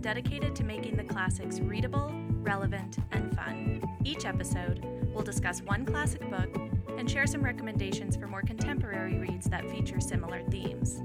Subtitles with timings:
[0.00, 3.82] dedicated to making the classics readable, relevant, and fun.
[4.04, 6.56] Each episode, we'll discuss one classic book
[6.96, 11.02] and share some recommendations for more contemporary reads that feature similar themes.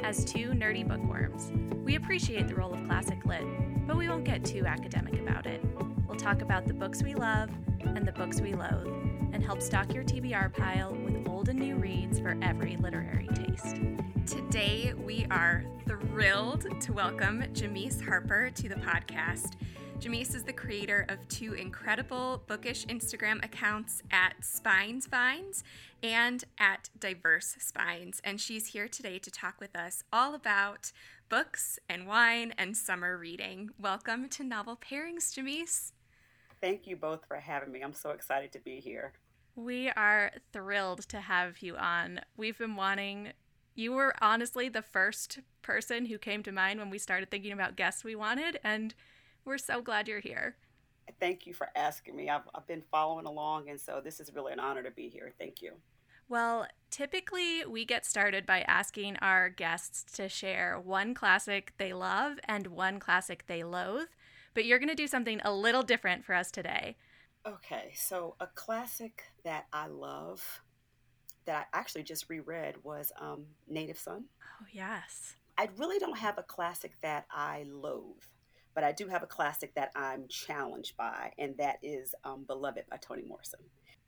[0.00, 1.52] As two nerdy bookworms,
[1.84, 3.44] we appreciate the role of classic lit,
[3.86, 5.62] but we won't get too academic about it.
[6.06, 8.93] We'll talk about the books we love and the books we loathe,
[9.34, 13.80] and help stock your TBR pile with old and new reads for every literary taste.
[14.26, 19.56] Today, we are thrilled to welcome Jamise Harper to the podcast.
[19.98, 25.64] Jamise is the creator of two incredible bookish Instagram accounts at Spines Vines
[26.00, 28.20] and at Diverse Spines.
[28.22, 30.92] And she's here today to talk with us all about
[31.28, 33.70] books and wine and summer reading.
[33.80, 35.90] Welcome to Novel Pairings, Jamise.
[36.60, 37.82] Thank you both for having me.
[37.82, 39.12] I'm so excited to be here.
[39.56, 42.20] We are thrilled to have you on.
[42.36, 43.32] We've been wanting
[43.74, 47.76] you were honestly the first person who came to mind when we started thinking about
[47.76, 48.94] guests we wanted, and
[49.44, 50.56] we're so glad you're here.
[51.20, 52.30] Thank you for asking me.
[52.30, 55.32] I've, I've been following along, and so this is really an honor to be here.
[55.38, 55.72] Thank you.
[56.28, 62.38] Well, typically we get started by asking our guests to share one classic they love
[62.44, 64.08] and one classic they loathe,
[64.54, 66.96] but you're going to do something a little different for us today.
[67.46, 70.62] Okay, so a classic that I love
[71.44, 74.24] that I actually just reread was um, Native Son.
[74.62, 75.34] Oh, yes.
[75.58, 78.22] I really don't have a classic that I loathe,
[78.74, 82.84] but I do have a classic that I'm challenged by, and that is um, Beloved
[82.90, 83.60] by Toni Morrison.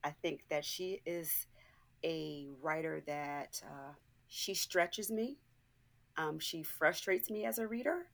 [0.02, 1.46] I think that she is
[2.04, 3.92] a writer that uh,
[4.28, 5.36] she stretches me,
[6.16, 8.06] um, she frustrates me as a reader,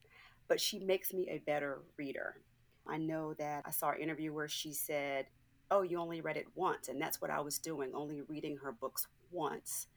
[0.49, 2.37] but she makes me a better reader.
[2.87, 5.27] I know that I saw an interview where she said
[5.73, 6.89] oh, you only read it once.
[6.89, 9.89] And that's what I was doing, only reading her books once.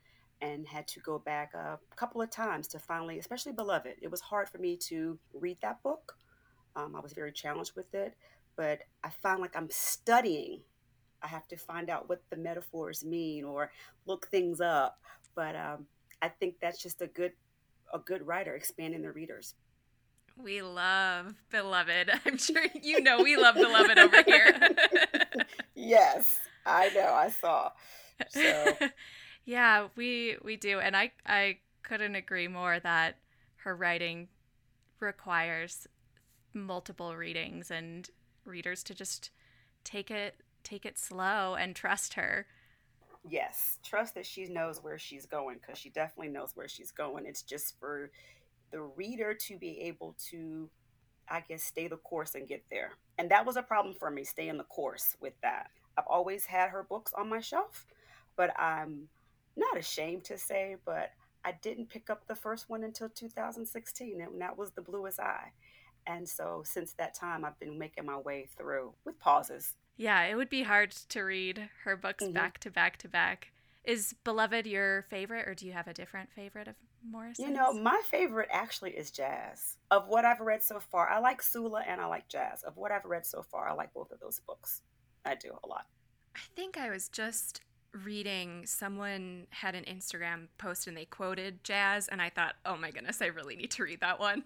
[0.41, 3.95] And had to go back a couple of times to finally, especially Beloved.
[4.01, 6.17] It was hard for me to read that book.
[6.75, 8.15] Um, I was very challenged with it,
[8.55, 10.61] but I find like I'm studying.
[11.21, 13.71] I have to find out what the metaphors mean or
[14.05, 14.99] look things up.
[15.35, 15.87] But um,
[16.21, 17.31] I think that's just a good
[17.93, 19.55] a good writer expanding the readers.
[20.41, 22.11] We love Beloved.
[22.25, 24.55] I'm sure you know we love Beloved over here.
[25.75, 27.13] yes, I know.
[27.13, 27.71] I saw.
[28.29, 28.73] So.
[29.45, 33.17] yeah, we we do, and I I couldn't agree more that
[33.57, 34.27] her writing
[34.99, 35.87] requires
[36.53, 38.09] multiple readings and
[38.45, 39.29] readers to just
[39.83, 42.47] take it take it slow and trust her.
[43.27, 47.25] Yes, trust that she knows where she's going because she definitely knows where she's going.
[47.25, 48.11] It's just for
[48.71, 50.69] the reader to be able to
[51.29, 52.91] I guess, stay the course and get there.
[53.17, 55.69] And that was a problem for me, staying the course with that.
[55.97, 57.85] I've always had her books on my shelf,
[58.35, 59.07] but I'm
[59.55, 61.11] not ashamed to say, but
[61.43, 65.51] I didn't pick up the first one until 2016, and that was The Bluest Eye.
[66.07, 69.73] And so since that time, I've been making my way through with pauses.
[69.97, 72.33] Yeah, it would be hard to read her books mm-hmm.
[72.33, 73.51] back to back to back.
[73.85, 76.75] Is Beloved your favorite, or do you have a different favorite of
[77.07, 77.45] Morrison?
[77.45, 79.77] You know, my favorite actually is jazz.
[79.91, 82.63] Of what I've read so far, I like Sula and I like jazz.
[82.63, 84.81] Of what I've read so far, I like both of those books.
[85.23, 85.85] I do a lot.
[86.35, 87.61] I think I was just
[88.03, 92.89] reading someone had an Instagram post and they quoted jazz, and I thought, oh my
[92.89, 94.43] goodness, I really need to read that one.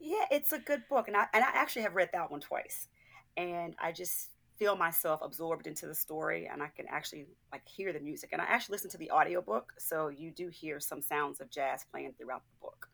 [0.00, 2.88] Yeah, it's a good book, and I and I actually have read that one twice,
[3.36, 4.30] and I just
[4.60, 8.28] feel myself absorbed into the story and I can actually like hear the music.
[8.32, 11.86] And I actually listen to the audiobook, so you do hear some sounds of jazz
[11.90, 12.88] playing throughout the book.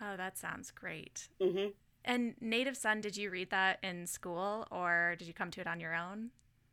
[0.00, 1.28] Oh, that sounds great.
[1.40, 1.68] Mm-hmm.
[2.06, 5.66] And Native Son, did you read that in school or did you come to it
[5.66, 6.30] on your own?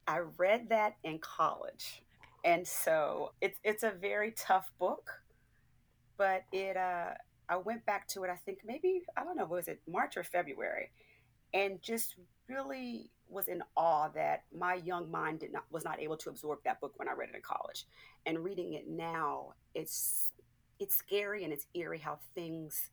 [0.07, 2.01] I read that in college.
[2.45, 5.11] And so it's it's a very tough book,
[6.17, 7.09] but it uh
[7.49, 10.23] I went back to it I think maybe I don't know was it March or
[10.23, 10.91] February
[11.53, 12.15] and just
[12.49, 16.59] really was in awe that my young mind did not was not able to absorb
[16.63, 17.85] that book when I read it in college.
[18.25, 20.31] And reading it now, it's
[20.79, 22.89] it's scary and it's eerie how things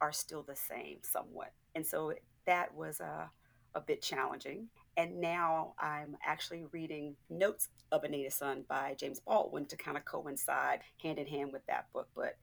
[0.00, 1.52] are still the same somewhat.
[1.74, 2.12] And so
[2.46, 3.30] that was a,
[3.74, 4.68] a bit challenging.
[4.96, 9.96] And now I'm actually reading Notes of a Native Son by James Baldwin to kind
[9.96, 12.08] of coincide hand in hand with that book.
[12.14, 12.36] But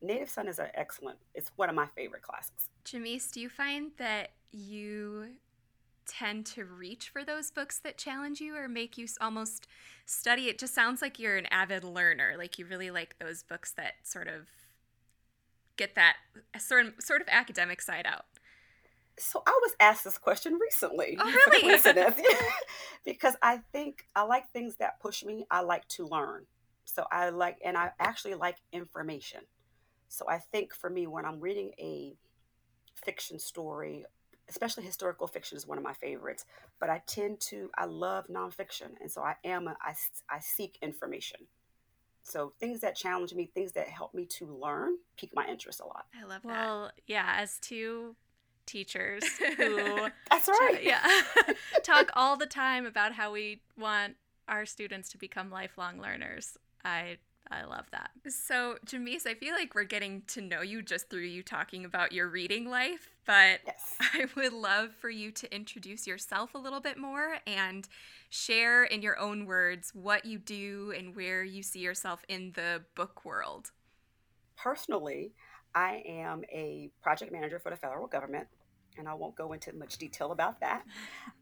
[0.00, 2.68] Native Son is an excellent, it's one of my favorite classics.
[2.84, 5.26] Jamise, do you find that you
[6.06, 9.66] tend to reach for those books that challenge you or make you almost
[10.06, 13.72] study it just sounds like you're an avid learner like you really like those books
[13.72, 14.48] that sort of
[15.76, 16.16] get that
[16.58, 18.24] sort of, sort of academic side out
[19.18, 21.16] so I was asked this question recently.
[21.20, 21.78] Oh, really?
[23.04, 25.46] because I think I like things that push me.
[25.50, 26.46] I like to learn.
[26.84, 29.40] So I like, and I actually like information.
[30.08, 32.14] So I think for me, when I'm reading a
[32.94, 34.04] fiction story,
[34.48, 36.44] especially historical fiction is one of my favorites.
[36.80, 39.94] But I tend to I love nonfiction, and so I am a, I,
[40.30, 41.40] I seek information.
[42.22, 45.86] So things that challenge me, things that help me to learn, pique my interest a
[45.86, 46.06] lot.
[46.18, 46.48] I love that.
[46.48, 48.16] Well, yeah, as two
[48.66, 49.24] teachers
[49.56, 50.80] who That's right.
[50.82, 51.00] yeah
[51.82, 54.16] talk all the time about how we want
[54.46, 56.58] our students to become lifelong learners.
[56.84, 57.16] I
[57.50, 58.10] I love that.
[58.28, 62.12] So, Jamise, I feel like we're getting to know you just through you talking about
[62.12, 63.94] your reading life, but Yes.
[64.00, 67.88] I would love for you to introduce yourself a little bit more and
[68.30, 72.82] share in your own words what you do and where you see yourself in the
[72.94, 73.70] book world.
[74.56, 75.32] Personally,
[75.74, 78.48] I am a project manager for the federal government,
[78.98, 80.84] and I won't go into much detail about that.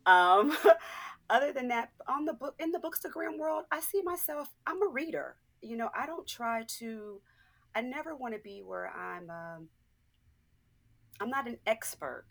[0.07, 0.57] Um,
[1.31, 4.49] other than that, on the book in the bookstagram world, I see myself.
[4.69, 5.35] I'm a reader.
[5.63, 7.21] You know, I don't try to.
[7.75, 9.31] I never want to be where I'm.
[9.31, 9.69] Um,
[11.21, 12.27] I'm not an expert,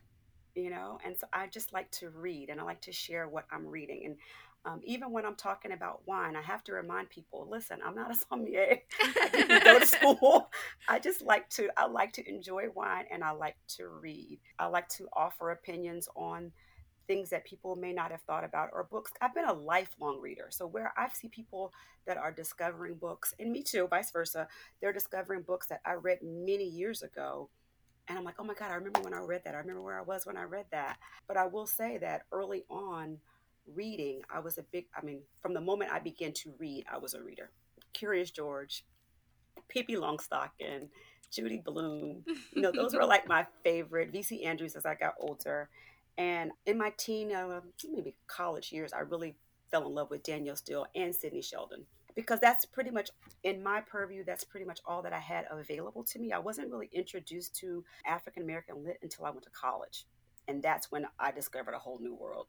[0.56, 3.46] you know, and so I just like to read and I like to share what
[3.52, 4.04] I'm reading.
[4.06, 4.16] And
[4.66, 8.12] um, even when I'm talking about wine, I have to remind people: listen, I'm not
[8.12, 8.80] a sommelier.
[9.02, 10.50] I didn't go to school.
[10.88, 11.70] I just like to.
[11.78, 14.40] I like to enjoy wine and I like to read.
[14.60, 16.52] I like to offer opinions on
[17.08, 19.12] things that people may not have thought about or books.
[19.22, 20.48] I've been a lifelong reader.
[20.50, 21.72] So where I see people
[22.08, 24.48] that are discovering books, and me too, vice versa,
[24.82, 27.50] they're discovering books that I read many years ago.
[28.08, 29.56] And I'm like, oh my God, I remember when I read that.
[29.56, 30.98] I remember where I was when I read that.
[31.28, 33.18] But I will say that early on,
[33.74, 37.00] reading, I was a big, I mean, from the moment I began to read, I
[37.00, 37.50] was a reader.
[37.94, 38.86] Curious George,
[39.70, 40.90] Pippi Longstocking,
[41.32, 42.24] Judy Blume,
[42.54, 44.12] you know, those were like my favorite.
[44.12, 44.44] V.C.
[44.44, 45.70] Andrews as I got older.
[46.18, 49.36] And in my teen, uh, maybe college years, I really
[49.70, 51.86] fell in love with Danielle Steel and Sidney Sheldon
[52.16, 53.10] because that's pretty much
[53.44, 54.24] in my purview.
[54.24, 56.32] That's pretty much all that I had available to me.
[56.32, 60.06] I wasn't really introduced to African American lit until I went to college,
[60.48, 62.48] and that's when I discovered a whole new world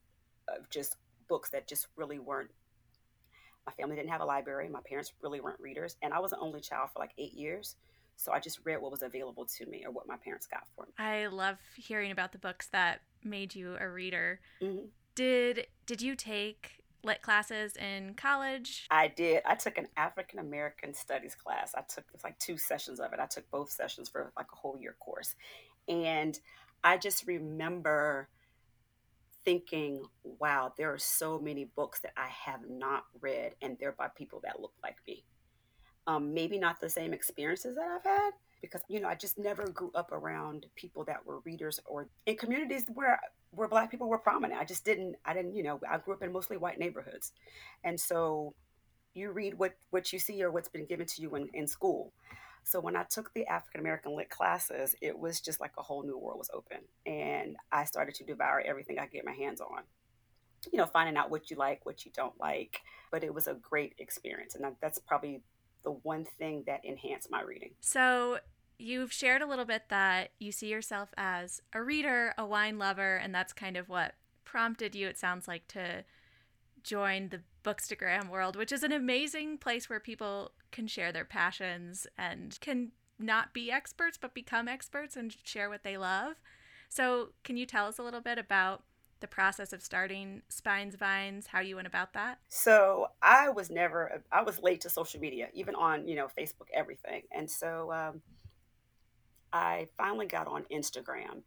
[0.49, 0.97] of just
[1.29, 2.51] books that just really weren't.
[3.67, 4.69] My family didn't have a library.
[4.69, 7.75] My parents really weren't readers, and I was an only child for like eight years.
[8.17, 10.87] So I just read what was available to me or what my parents got for
[10.87, 10.93] me.
[10.99, 14.41] I love hearing about the books that made you a reader.
[14.61, 14.91] Mhm.
[15.15, 18.87] Did did you take lit classes in college?
[18.91, 19.43] I did.
[19.47, 21.75] I took an African American Studies class.
[21.75, 23.21] I took it's like two sessions of it.
[23.21, 25.35] I took both sessions for like a whole year course,
[25.89, 26.39] and
[26.83, 28.29] I just remember
[29.45, 34.09] thinking, "Wow, there are so many books that I have not read, and they're by
[34.09, 35.25] people that look like me."
[36.07, 38.31] Um, maybe not the same experiences that I've had
[38.61, 42.37] because you know I just never grew up around people that were readers or in
[42.37, 43.21] communities where
[43.51, 44.61] where black people were prominent.
[44.61, 45.17] I just didn't.
[45.25, 45.55] I didn't.
[45.55, 47.33] You know, I grew up in mostly white neighborhoods,
[47.85, 48.55] and so
[49.15, 52.13] you read what what you see or what's been given to you in, in school.
[52.65, 56.03] So when I took the African American lit classes, it was just like a whole
[56.05, 59.83] new world was open, and I started to devour everything I get my hands on.
[60.73, 62.81] You know, finding out what you like, what you don't like,
[63.13, 65.43] but it was a great experience, and that- that's probably
[65.87, 67.71] the one thing that enhanced my reading.
[67.81, 68.41] So
[68.77, 73.17] you've shared a little bit that you see yourself as a reader, a wine lover,
[73.17, 76.05] and that's kind of what prompted you, it sounds like, to
[76.83, 82.07] join the Bookstagram world, which is an amazing place where people can share their passions
[82.19, 86.35] and can not be experts, but become experts and share what they love.
[86.89, 88.83] So, can you tell us a little bit about
[89.21, 92.39] the process of starting Spines Vines, how you went about that?
[92.49, 96.69] So I was never, I was late to social media, even on, you know, Facebook,
[96.75, 97.23] everything.
[97.33, 98.21] And so um,
[99.53, 101.43] I finally got on Instagram.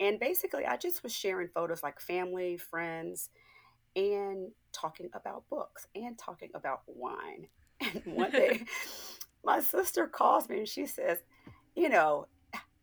[0.00, 3.30] And basically, I just was sharing photos like family, friends,
[3.94, 7.46] and talking about books and talking about wine.
[7.80, 8.62] And one day,
[9.44, 11.18] my sister calls me and she says,
[11.74, 12.28] you know,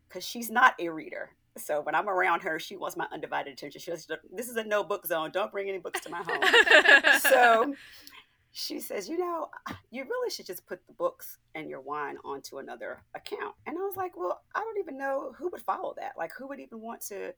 [0.07, 1.29] because she's not a reader.
[1.57, 3.81] So when I'm around her, she wants my undivided attention.
[3.81, 5.31] She says, This is a no book zone.
[5.31, 7.19] Don't bring any books to my home.
[7.19, 7.75] so
[8.51, 9.49] she says, You know,
[9.91, 13.55] you really should just put the books and your wine onto another account.
[13.65, 16.13] And I was like, Well, I don't even know who would follow that.
[16.17, 17.33] Like, who would even want to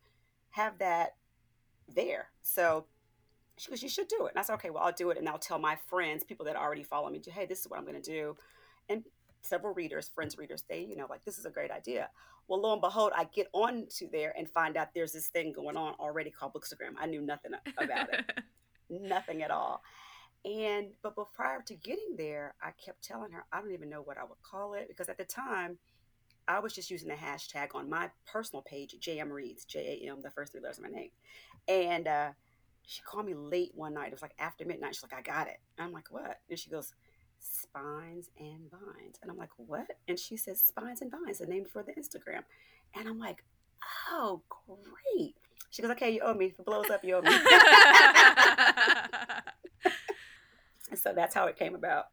[0.51, 1.15] have that
[1.93, 2.29] there?
[2.41, 2.85] So
[3.57, 4.31] she goes, You should do it.
[4.31, 5.17] And I said, Okay, well, I'll do it.
[5.17, 7.85] And I'll tell my friends, people that already follow me, Hey, this is what I'm
[7.85, 8.35] going to do.
[8.89, 9.03] And
[9.43, 12.09] several readers, friends, readers, they, you know, like, this is a great idea.
[12.47, 15.53] Well, lo and behold, I get on to there and find out there's this thing
[15.53, 16.93] going on already called Bookstagram.
[16.99, 18.31] I knew nothing about it,
[18.89, 19.81] nothing at all.
[20.43, 24.01] And, but, but prior to getting there, I kept telling her, I don't even know
[24.01, 25.77] what I would call it because at the time,
[26.47, 30.21] I was just using the hashtag on my personal page, JM Reads, J A M,
[30.21, 31.11] the first three letters of my name.
[31.67, 32.29] And uh,
[32.85, 34.07] she called me late one night.
[34.07, 34.95] It was like after midnight.
[34.95, 35.57] She's like, I got it.
[35.77, 36.39] I'm like, what?
[36.49, 36.93] And she goes,
[37.41, 39.17] Spines and Vines.
[39.21, 39.87] And I'm like, what?
[40.07, 42.43] And she says, Spines and Vines, the name for the Instagram.
[42.95, 43.43] And I'm like,
[44.09, 45.35] oh, great.
[45.69, 46.47] She goes, okay, you owe me.
[46.47, 47.33] If it blows up, you owe me.
[50.89, 52.07] and so that's how it came about.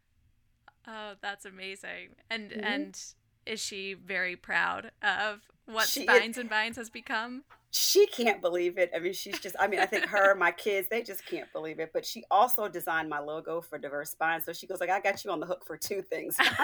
[0.87, 2.15] Oh, that's amazing.
[2.29, 2.63] And mm-hmm.
[2.63, 3.03] and
[3.45, 7.43] is she very proud of what she Spines and Vines has become?
[7.71, 8.89] She can't believe it.
[8.95, 11.79] I mean, she's just, I mean, I think her, my kids, they just can't believe
[11.79, 11.91] it.
[11.93, 14.45] But she also designed my logo for Diverse Spines.
[14.45, 16.35] So she goes like, I got you on the hook for two things.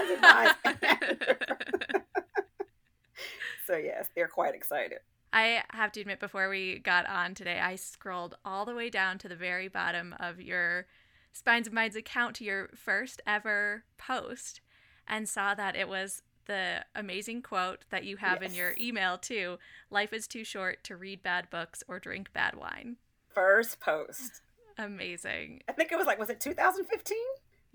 [3.67, 4.99] so yes, they're quite excited.
[5.31, 9.17] I have to admit, before we got on today, I scrolled all the way down
[9.19, 10.87] to the very bottom of your
[11.33, 14.61] Spines and Vines account to your first ever post
[15.07, 18.51] and saw that it was the amazing quote that you have yes.
[18.51, 19.57] in your email too
[19.89, 22.97] life is too short to read bad books or drink bad wine
[23.33, 24.41] first post
[24.77, 27.17] amazing i think it was like was it 2015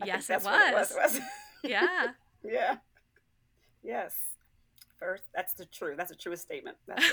[0.05, 0.45] yes it was.
[0.45, 0.91] it was.
[0.91, 1.21] It was.
[1.65, 2.07] yeah
[2.45, 2.77] yeah
[3.83, 4.15] yes
[4.99, 7.05] first that's the true that's the truest statement that's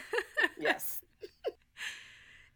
[0.58, 1.00] yes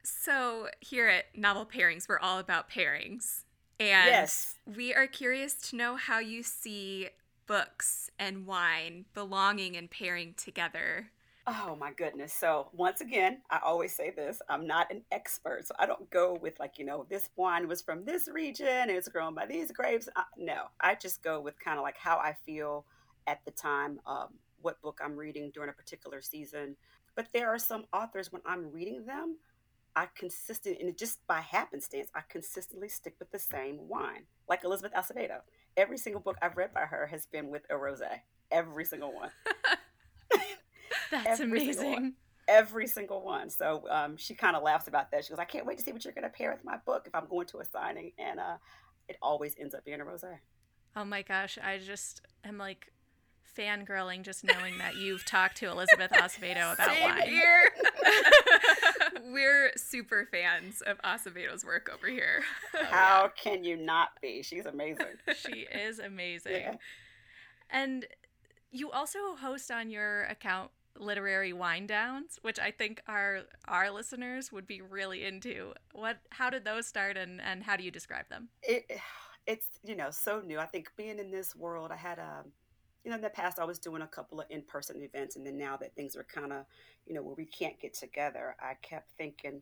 [0.03, 3.43] so here at novel pairings we're all about pairings
[3.81, 4.57] and yes.
[4.77, 7.09] we are curious to know how you see
[7.53, 11.11] books and wine belonging and pairing together?
[11.47, 12.33] Oh my goodness.
[12.33, 15.67] So, once again, I always say this I'm not an expert.
[15.67, 18.91] So, I don't go with, like, you know, this wine was from this region and
[18.91, 20.09] it's grown by these grapes.
[20.17, 22.87] Uh, no, I just go with kind of like how I feel
[23.27, 24.29] at the time, um,
[24.63, 26.77] what book I'm reading during a particular season.
[27.17, 29.37] But there are some authors, when I'm reading them,
[29.95, 34.95] I consistent and just by happenstance, I consistently stick with the same wine, like Elizabeth
[34.95, 35.41] Acevedo
[35.77, 38.21] every single book I've read by her has been with a rosé.
[38.51, 39.31] Every single one.
[41.11, 41.73] That's every amazing.
[41.75, 42.15] Single one.
[42.49, 43.51] Every single one.
[43.51, 45.25] So um, she kind of laughs about that.
[45.25, 47.05] She goes, "I can't wait to see what you're going to pair with my book
[47.07, 48.57] if I'm going to a signing," and uh,
[49.09, 50.39] it always ends up being a rosé.
[50.97, 51.59] Oh my gosh!
[51.63, 52.93] I just am like
[53.57, 57.23] fangirling just knowing that you've talked to Elizabeth Acevedo about Same wine.
[57.29, 57.71] Here.
[59.33, 62.43] We're super fans of Acevedo's work over here.
[62.75, 63.29] Oh, How yeah.
[63.37, 64.43] can you not be?
[64.43, 65.07] She's amazing.
[65.37, 66.53] she is amazing.
[66.53, 66.75] Yeah.
[67.71, 68.07] And
[68.71, 74.53] you also host on your account literary wind downs, which I think our our listeners
[74.53, 75.73] would be really into.
[75.93, 78.49] What how did those start and and how do you describe them?
[78.63, 78.91] It
[79.47, 80.59] it's you know so new.
[80.59, 82.53] I think being in this world, I had a um,
[83.05, 85.37] you know, in the past, I was doing a couple of in person events.
[85.37, 86.65] And then now that things are kind of,
[87.07, 89.61] you know, where we can't get together, I kept thinking,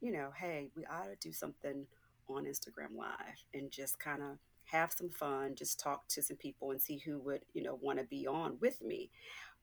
[0.00, 1.86] you know, hey, we ought to do something
[2.28, 6.70] on Instagram Live and just kind of have some fun, just talk to some people
[6.70, 9.10] and see who would, you know, want to be on with me.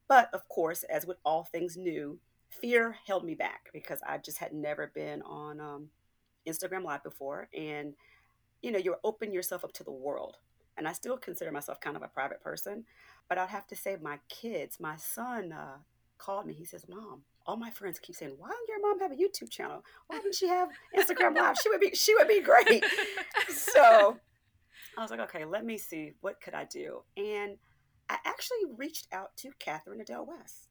[0.07, 2.19] But of course, as with all things new,
[2.49, 5.87] fear held me back because I just had never been on um,
[6.47, 7.47] Instagram Live before.
[7.57, 7.93] And,
[8.61, 10.37] you know, you open yourself up to the world
[10.77, 12.85] and I still consider myself kind of a private person.
[13.27, 15.77] But I'd have to say, my kids, my son uh,
[16.17, 16.53] called me.
[16.53, 19.49] He says, "Mom, all my friends keep saying, why don't your mom have a YouTube
[19.49, 19.83] channel?
[20.07, 21.57] Why didn't she have Instagram Live?
[21.61, 22.83] She would be, she would be great."
[23.49, 24.17] so
[24.97, 27.57] I was like, "Okay, let me see what could I do." And
[28.09, 30.67] I actually reached out to Catherine Adel West.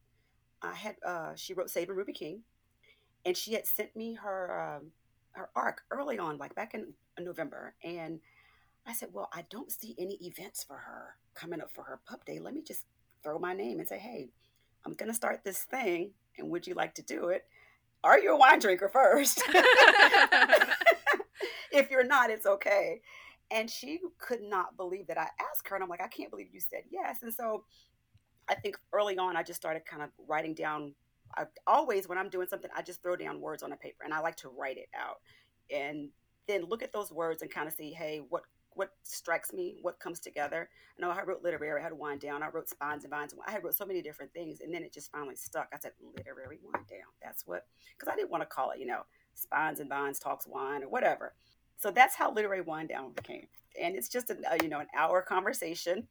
[0.63, 2.43] I had uh, she wrote Saving Ruby King,
[3.25, 4.93] and she had sent me her um,
[5.33, 8.21] her arc early on, like back in November, and
[8.87, 12.25] I said, Well, I don't see any events for her coming up for her pub
[12.25, 12.39] day.
[12.39, 12.85] Let me just
[13.23, 14.31] throw my name and say, Hey,
[14.85, 16.13] I'm going to start this thing.
[16.39, 17.45] And would you like to do it?
[18.03, 19.43] Are you a wine drinker first?
[21.73, 23.01] if you're not, it's okay.
[23.51, 25.77] And she could not believe that I asked her.
[25.77, 27.19] And I'm like, I can't believe you said yes.
[27.23, 27.65] And so
[28.49, 30.95] I think early on, I just started kind of writing down.
[31.37, 34.13] I always, when I'm doing something, I just throw down words on a paper and
[34.13, 35.17] I like to write it out.
[35.75, 36.11] And
[36.47, 38.43] then look at those words and kind of see, hey, what
[38.75, 40.69] what strikes me, what comes together.
[40.97, 43.51] I know I wrote literary, I had wind down, I wrote spines and vines, I
[43.51, 45.69] had wrote so many different things, and then it just finally stuck.
[45.73, 47.11] I said literary wind down.
[47.23, 47.67] That's what,
[47.97, 49.03] because I didn't want to call it, you know,
[49.35, 51.35] spines and vines talks wine or whatever.
[51.77, 53.47] So that's how literary wind down became,
[53.81, 56.07] and it's just a you know an hour conversation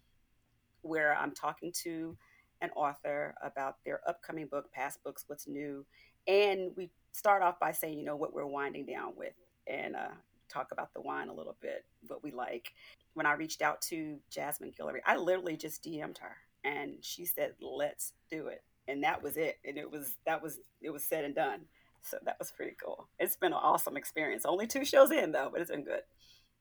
[0.82, 2.17] where I'm talking to
[2.62, 5.86] an author about their upcoming book, past books, what's new,
[6.27, 9.34] and we start off by saying you know what we're winding down with,
[9.65, 10.12] and uh,
[10.53, 12.72] talk about the wine a little bit, what we like.
[13.13, 17.53] When I reached out to Jasmine Guillory, I literally just DM'd her and she said,
[17.62, 18.63] let's do it.
[18.88, 19.60] And that was it.
[19.65, 21.62] And it was, that was, it was said and done.
[22.01, 23.07] So that was pretty cool.
[23.17, 24.45] It's been an awesome experience.
[24.45, 26.01] Only two shows in though, but it's been good.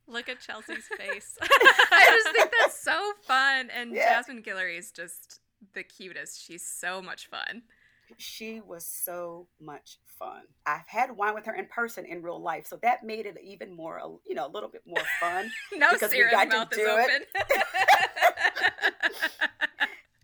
[0.07, 1.37] Look at Chelsea's face.
[1.43, 3.71] I just think that's so fun.
[3.75, 4.15] And yeah.
[4.15, 5.41] Jasmine Guillory is just
[5.75, 6.45] the cutest.
[6.45, 7.63] She's so much fun.
[8.19, 10.43] She was so much fun.
[10.67, 13.75] I've had wine with her in person in real life, so that made it even
[13.75, 15.51] more, uh, you know, a little bit more fun.
[15.73, 17.29] no, because Sarah's we got mouth to do is it.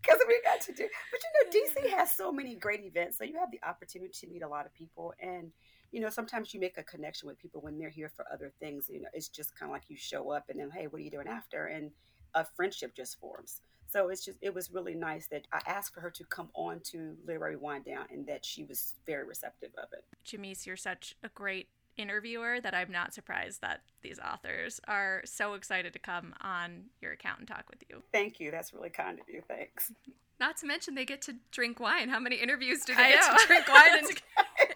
[0.01, 0.87] Because we got got to do.
[1.11, 4.27] But you know, DC has so many great events, so you have the opportunity to
[4.27, 5.51] meet a lot of people, and
[5.91, 8.87] you know, sometimes you make a connection with people when they're here for other things.
[8.89, 11.03] You know, it's just kind of like you show up, and then hey, what are
[11.03, 11.65] you doing after?
[11.65, 11.91] And
[12.35, 13.61] a friendship just forms.
[13.91, 16.79] So it's just it was really nice that I asked for her to come on
[16.91, 20.03] to Literary Wind Down, and that she was very receptive of it.
[20.23, 21.67] Jamise, you're such a great
[21.97, 27.11] interviewer that I'm not surprised that these authors are so excited to come on your
[27.11, 28.03] account and talk with you.
[28.11, 28.51] Thank you.
[28.51, 29.41] That's really kind of you.
[29.47, 29.91] Thanks.
[30.39, 32.07] Not to mention they get to drink wine.
[32.07, 34.07] How many interviews do they get to drink wine and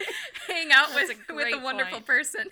[0.47, 2.05] hang out with a with a wonderful point.
[2.05, 2.45] person?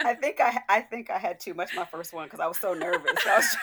[0.00, 2.58] I think I I think I had too much my first one because I was
[2.58, 3.12] so nervous.
[3.24, 3.56] Was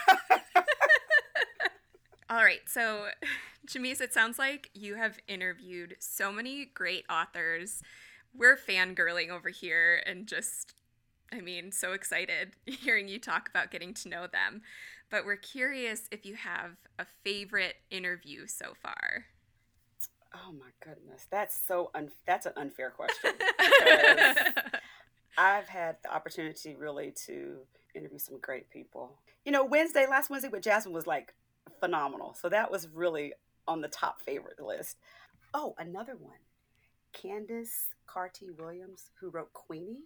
[2.29, 3.07] All right, so
[3.65, 7.81] Jamise, it sounds like you have interviewed so many great authors
[8.35, 10.75] we're fangirling over here and just,
[11.33, 14.61] I mean, so excited hearing you talk about getting to know them.
[15.09, 19.25] But we're curious if you have a favorite interview so far.
[20.31, 23.31] Oh my goodness, that's so un- that's an unfair question.
[25.37, 27.61] I've had the opportunity really to
[27.95, 29.13] interview some great people.
[29.43, 31.33] You know, Wednesday, last Wednesday with Jasmine was like
[31.79, 32.35] phenomenal.
[32.39, 33.33] So that was really
[33.67, 34.97] on the top favorite list.
[35.53, 36.37] Oh, another one.
[37.13, 40.03] Candice Carty Williams, who wrote Queenie.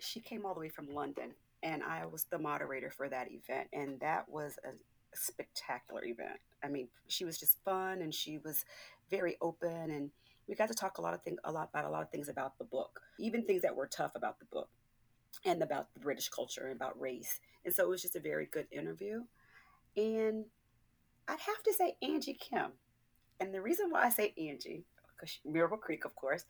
[0.00, 3.68] She came all the way from London, and I was the moderator for that event,
[3.72, 4.70] and that was a
[5.14, 6.38] spectacular event.
[6.62, 8.64] I mean, she was just fun, and she was
[9.10, 10.10] very open, and
[10.48, 12.28] we got to talk a lot of things, a lot about a lot of things
[12.28, 14.68] about the book, even things that were tough about the book,
[15.44, 17.40] and about the British culture and about race.
[17.64, 19.24] And so it was just a very good interview.
[19.96, 20.44] And
[21.26, 22.72] I'd have to say Angie Kim.
[23.40, 24.84] And the reason why I say Angie
[25.18, 26.44] because Miracle Creek, of course.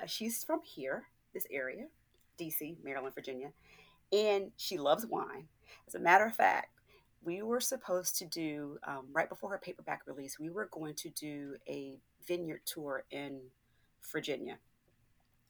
[0.00, 1.86] Uh, she's from here, this area,
[2.38, 3.50] DC, Maryland, Virginia,
[4.12, 5.46] and she loves wine.
[5.86, 6.68] As a matter of fact,
[7.22, 10.38] we were supposed to do um, right before her paperback release.
[10.38, 13.40] We were going to do a vineyard tour in
[14.12, 14.58] Virginia,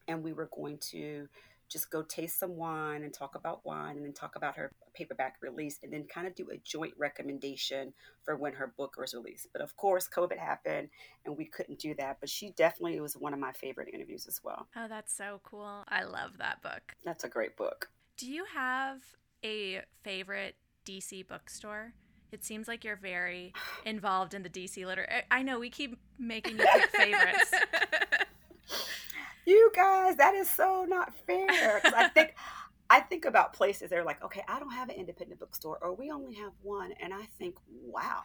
[0.06, 1.28] and we were going to
[1.74, 5.34] just go taste some wine and talk about wine and then talk about her paperback
[5.42, 9.48] release and then kind of do a joint recommendation for when her book was released.
[9.52, 10.88] But of course, COVID happened
[11.26, 12.18] and we couldn't do that.
[12.20, 14.68] But she definitely was one of my favorite interviews as well.
[14.76, 15.82] Oh, that's so cool.
[15.88, 16.94] I love that book.
[17.04, 17.90] That's a great book.
[18.18, 18.98] Do you have
[19.44, 20.54] a favorite
[20.86, 21.92] DC bookstore?
[22.30, 23.52] It seems like you're very
[23.84, 25.22] involved in the DC literature.
[25.28, 27.50] I know we keep making you pick favorites.
[29.46, 31.76] you guys, that is so not fair.
[31.76, 32.34] Because I think
[32.90, 36.10] I think about places they're like, okay, I don't have an independent bookstore, or we
[36.10, 38.24] only have one, and I think, wow,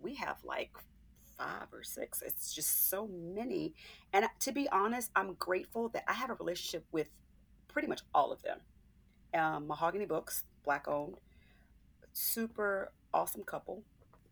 [0.00, 0.70] we have like
[1.36, 2.22] five or six.
[2.22, 3.74] It's just so many.
[4.12, 7.10] And to be honest, I'm grateful that I have a relationship with
[7.68, 8.60] pretty much all of them.
[9.34, 11.16] Um, Mahogany Books, black owned,
[12.12, 13.82] super awesome couple,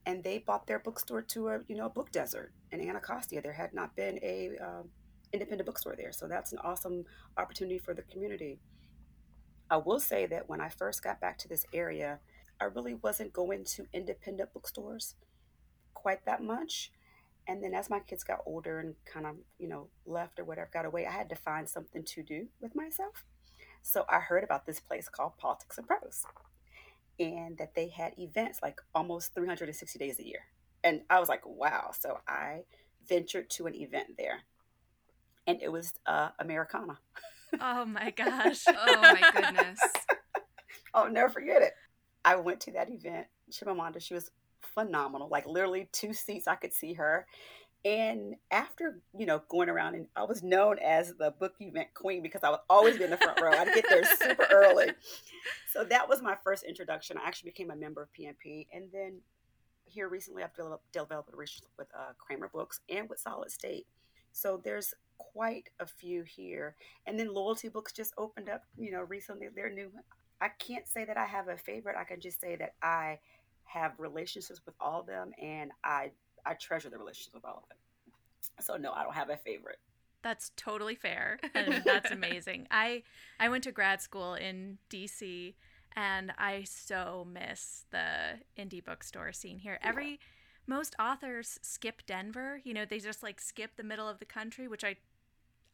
[0.07, 3.43] and they bought their bookstore to a you know book desert in Anacostia.
[3.43, 4.89] There had not been a um,
[5.35, 6.13] independent bookstore there.
[6.13, 7.05] So that's an awesome
[7.37, 8.61] opportunity for the community.
[9.71, 12.21] I will say that when I first got back to this area,
[12.61, 15.17] I really wasn't going to independent bookstores
[15.93, 16.93] quite that much.
[17.47, 20.71] And then as my kids got older and kind of, you know, left or whatever,
[20.73, 23.25] got away, I had to find something to do with myself.
[23.83, 26.25] So I heard about this place called Politics and Prose
[27.19, 30.41] and that they had events like almost 360 days a year.
[30.83, 31.91] And I was like, wow.
[31.99, 32.63] So I
[33.07, 34.45] ventured to an event there
[35.47, 36.99] and it was uh, Americanah.
[37.61, 38.65] Oh my gosh.
[38.69, 39.81] oh my goodness.
[40.95, 41.73] I'll never forget it.
[42.25, 43.27] I went to that event.
[43.51, 44.31] Chimamanda, she was
[44.61, 45.29] phenomenal.
[45.29, 47.27] Like literally two seats, I could see her.
[47.85, 52.23] And after, you know, going around and I was known as the book event queen
[52.23, 53.51] because I would always be in the front row.
[53.53, 54.87] I'd get there super early.
[55.71, 57.19] So that was my first introduction.
[57.19, 58.69] I actually became a member of PNP.
[58.73, 59.19] And then
[59.85, 63.87] here recently I've developed, developed a relationship with uh, Kramerbooks and with Solid State.
[64.33, 66.77] So there's quite a few here.
[67.07, 69.49] And then Loyalty Books just opened up, you know, recently.
[69.55, 69.91] They're new.
[70.41, 71.97] I can't say that I have a favorite.
[71.99, 73.19] I can just say that I
[73.65, 76.11] have relationships with all of them and I
[76.47, 77.79] I treasure the relationships with all of them.
[78.61, 79.79] So no, I don't have a favorite.
[80.23, 81.39] That's totally fair.
[81.55, 82.67] And that's amazing.
[82.71, 83.03] I
[83.41, 85.55] I went to grad school in DC
[85.97, 89.79] and I so miss the indie bookstore scene here.
[89.83, 90.17] Every yeah
[90.67, 92.61] most authors skip Denver.
[92.65, 94.97] You know, they just like skip the middle of the country, which I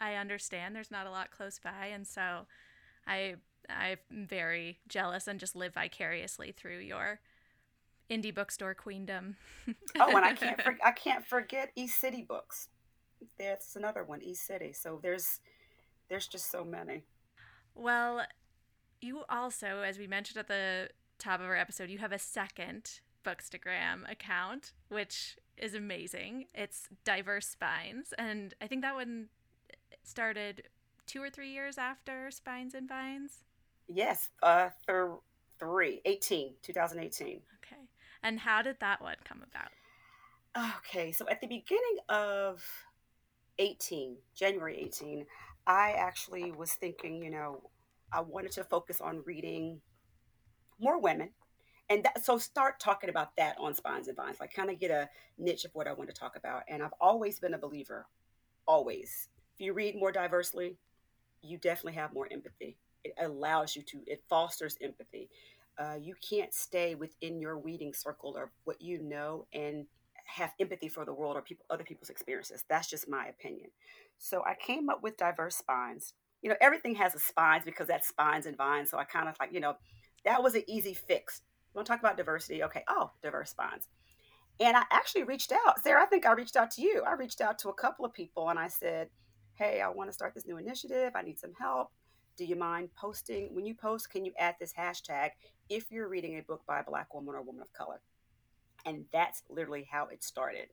[0.00, 0.74] I understand.
[0.74, 2.46] There's not a lot close by, and so
[3.06, 3.36] I
[3.68, 7.20] I'm very jealous and just live vicariously through your
[8.10, 9.36] indie bookstore queendom.
[10.00, 12.68] oh, and I can't for, I can't forget East City Books.
[13.38, 14.72] That's another one, East City.
[14.72, 15.40] So there's
[16.08, 17.04] there's just so many.
[17.74, 18.22] Well,
[19.00, 23.00] you also, as we mentioned at the top of our episode, you have a second
[23.24, 26.46] Bookstagram account, which is amazing.
[26.54, 28.14] It's Diverse Spines.
[28.18, 29.28] And I think that one
[30.02, 30.64] started
[31.06, 33.42] two or three years after Spines and Vines.
[33.88, 35.18] Yes, uh, th-
[35.58, 37.28] three, 18, 2018.
[37.28, 37.76] Okay.
[38.22, 39.70] And how did that one come about?
[40.78, 42.64] Okay, so at the beginning of
[43.58, 45.26] 18, January 18,
[45.66, 47.70] I actually was thinking, you know,
[48.12, 49.80] I wanted to focus on reading
[50.80, 51.30] more women.
[51.90, 54.92] And that, so start talking about that on Spines and Vines, like kind of get
[54.92, 56.62] a niche of what I want to talk about.
[56.68, 58.06] And I've always been a believer,
[58.66, 59.28] always.
[59.56, 60.76] If you read more diversely,
[61.42, 62.76] you definitely have more empathy.
[63.04, 65.28] It allows you to, it fosters empathy.
[65.78, 69.86] Uh, you can't stay within your weeding circle or what you know and
[70.26, 72.64] have empathy for the world or people other people's experiences.
[72.68, 73.70] That's just my opinion.
[74.18, 76.14] So I came up with diverse spines.
[76.42, 78.90] You know, everything has a spines because that's spines and vines.
[78.90, 79.74] So I kind of like, you know,
[80.24, 81.42] that was an easy fix.
[81.74, 82.62] Want to talk about diversity?
[82.64, 82.84] Okay.
[82.88, 83.88] Oh, diverse bonds.
[84.58, 85.80] And I actually reached out.
[85.82, 87.02] Sarah, I think I reached out to you.
[87.06, 89.08] I reached out to a couple of people and I said,
[89.54, 91.12] Hey, I want to start this new initiative.
[91.14, 91.90] I need some help.
[92.36, 93.54] Do you mind posting?
[93.54, 95.30] When you post, can you add this hashtag
[95.68, 98.00] if you're reading a book by a Black woman or woman of color?
[98.86, 100.68] And that's literally how it started.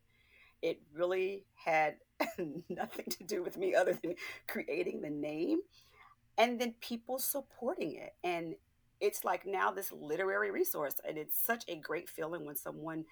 [0.62, 1.96] It really had
[2.70, 4.16] nothing to do with me other than
[4.48, 5.60] creating the name
[6.38, 8.14] and then people supporting it.
[8.24, 8.56] And
[9.00, 10.96] it's like now this literary resource.
[11.08, 13.06] And it's such a great feeling when someone,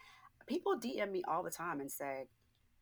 [0.47, 2.27] people DM me all the time and say,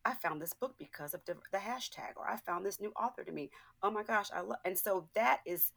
[0.04, 3.32] I found this book because of the, hashtag, or I found this new author to
[3.32, 3.50] me.
[3.82, 5.72] Oh my gosh, I love, and so that is,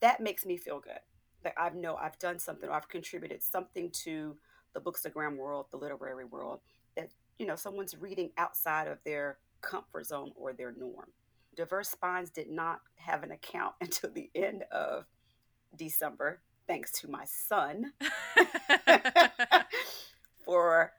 [0.00, 1.00] that makes me feel good.
[1.44, 4.36] That I know I've done something, or I've contributed something to
[4.74, 6.60] the bookstagram world, the literary world,
[6.96, 11.12] that you know someone's reading outside of their comfort zone or their norm.
[11.54, 15.04] Diverse Spines did not have an account until the end of
[15.76, 17.92] December, thanks to my son
[20.44, 20.92] for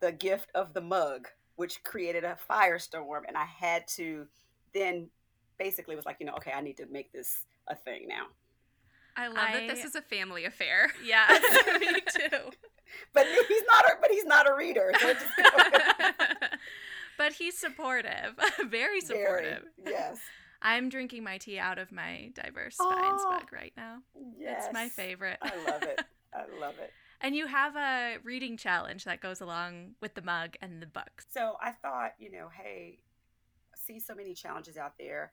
[0.00, 3.22] the gift of the mug, which created a firestorm.
[3.26, 4.26] And I had to
[4.74, 5.08] then
[5.58, 8.26] basically was like, you know, okay, I need to make this a thing now.
[9.16, 10.90] I love I, that this is a family affair.
[11.04, 11.26] Yeah,
[11.80, 12.50] me too.
[13.12, 13.84] but he's not.
[13.84, 14.92] A, but he's not a reader.
[14.98, 15.14] So
[17.18, 18.34] but he's supportive,
[18.68, 19.64] very supportive.
[19.84, 20.18] Very, yes.
[20.62, 23.98] I'm drinking my tea out of my diverse spines oh, book right now.
[24.38, 25.38] Yes, it's my favorite.
[25.42, 26.00] I love it.
[26.34, 26.92] I love it.
[27.20, 31.24] And you have a reading challenge that goes along with the mug and the book.
[31.32, 32.98] So I thought, you know, hey,
[33.72, 35.32] I see so many challenges out there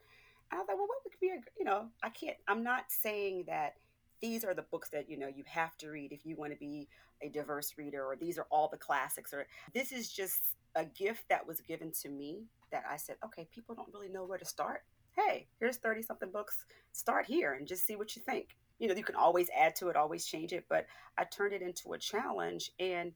[0.51, 3.75] I thought, well, what would be a, you know, I can't, I'm not saying that
[4.21, 6.57] these are the books that, you know, you have to read if you want to
[6.57, 6.87] be
[7.21, 10.41] a diverse reader, or these are all the classics, or this is just
[10.75, 14.25] a gift that was given to me that I said, okay, people don't really know
[14.25, 14.83] where to start.
[15.27, 16.65] Hey, here's 30 something books.
[16.93, 18.55] Start here and just see what you think.
[18.77, 20.85] You know, you can always add to it, always change it, but
[21.17, 23.11] I turned it into a challenge and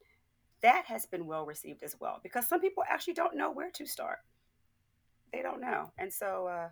[0.61, 3.85] that has been well received as well because some people actually don't know where to
[3.85, 4.19] start.
[5.31, 5.91] They don't know.
[5.97, 6.69] And so, uh,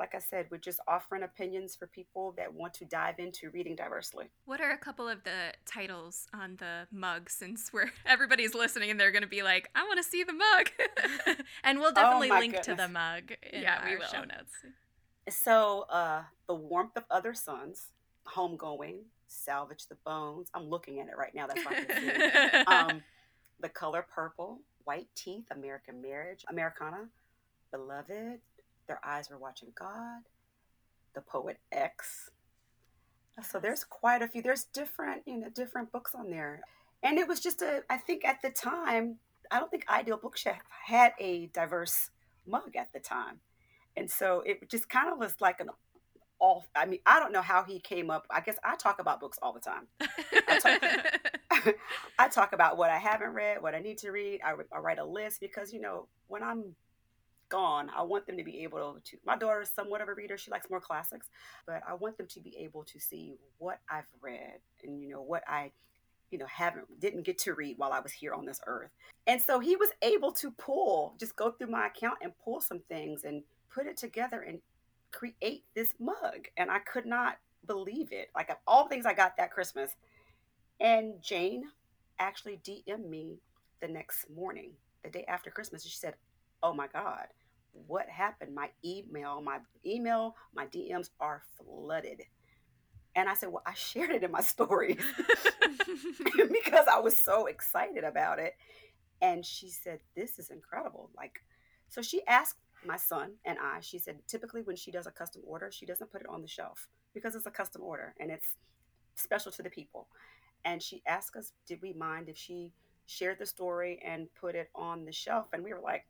[0.00, 3.76] like I said, we're just offering opinions for people that want to dive into reading
[3.76, 4.30] diversely.
[4.46, 8.98] What are a couple of the titles on the mug since we're everybody's listening and
[8.98, 11.36] they're going to be like, I want to see the mug.
[11.64, 12.66] and we'll definitely oh link goodness.
[12.66, 14.54] to the mug in yeah, our show notes.
[15.28, 17.88] So, uh, The Warmth of Other Suns,
[18.26, 20.48] Homegoing, Salvage the Bones.
[20.54, 21.46] I'm looking at it right now.
[21.46, 23.02] That's why I can see um,
[23.60, 27.08] The Color Purple, White Teeth, American Marriage, Americanah,
[27.70, 28.40] Beloved,
[28.90, 30.22] their eyes were watching God,
[31.14, 32.30] the poet X.
[33.48, 34.42] So there's quite a few.
[34.42, 36.60] There's different, you know, different books on there.
[37.04, 40.58] And it was just a, I think at the time, I don't think Ideal Bookshelf
[40.86, 42.10] had a diverse
[42.48, 43.38] mug at the time.
[43.96, 45.70] And so it just kind of was like an
[46.40, 48.26] all, I mean, I don't know how he came up.
[48.28, 49.86] I guess I talk about books all the time.
[50.48, 51.74] I talk,
[52.18, 54.40] I talk about what I haven't read, what I need to read.
[54.44, 56.74] I, I write a list because, you know, when I'm
[57.50, 59.16] gone, I want them to be able to.
[59.26, 61.26] My daughter is somewhat of a reader; she likes more classics,
[61.66, 65.22] but I want them to be able to see what I've read and you know
[65.22, 65.72] what I,
[66.30, 68.90] you know, haven't didn't get to read while I was here on this earth.
[69.26, 72.80] And so he was able to pull, just go through my account and pull some
[72.88, 74.60] things and put it together and
[75.12, 76.48] create this mug.
[76.56, 78.30] And I could not believe it.
[78.34, 79.90] Like all things I got that Christmas.
[80.80, 81.64] And Jane
[82.18, 83.38] actually DM'd me
[83.80, 85.82] the next morning, the day after Christmas.
[85.84, 86.14] and She said,
[86.62, 87.26] Oh my God,
[87.72, 88.54] what happened?
[88.54, 92.22] My email, my email, my DMs are flooded.
[93.16, 94.98] And I said, Well, I shared it in my story
[96.52, 98.54] because I was so excited about it.
[99.22, 101.10] And she said, This is incredible.
[101.16, 101.40] Like,
[101.88, 102.56] so she asked
[102.86, 106.10] my son and I, she said, typically when she does a custom order, she doesn't
[106.12, 108.56] put it on the shelf because it's a custom order and it's
[109.16, 110.08] special to the people.
[110.64, 112.72] and she asked us, did we mind if she
[113.06, 115.48] shared the story and put it on the shelf?
[115.52, 116.06] And we were like,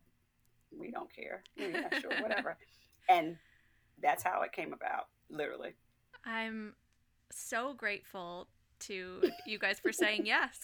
[0.79, 1.43] we don't care.
[1.59, 2.57] We're not sure, whatever.
[3.09, 3.37] And
[4.03, 5.75] that's how it came about, literally.
[6.25, 6.75] I'm
[7.31, 8.49] so grateful
[8.81, 10.61] to you guys for saying yes.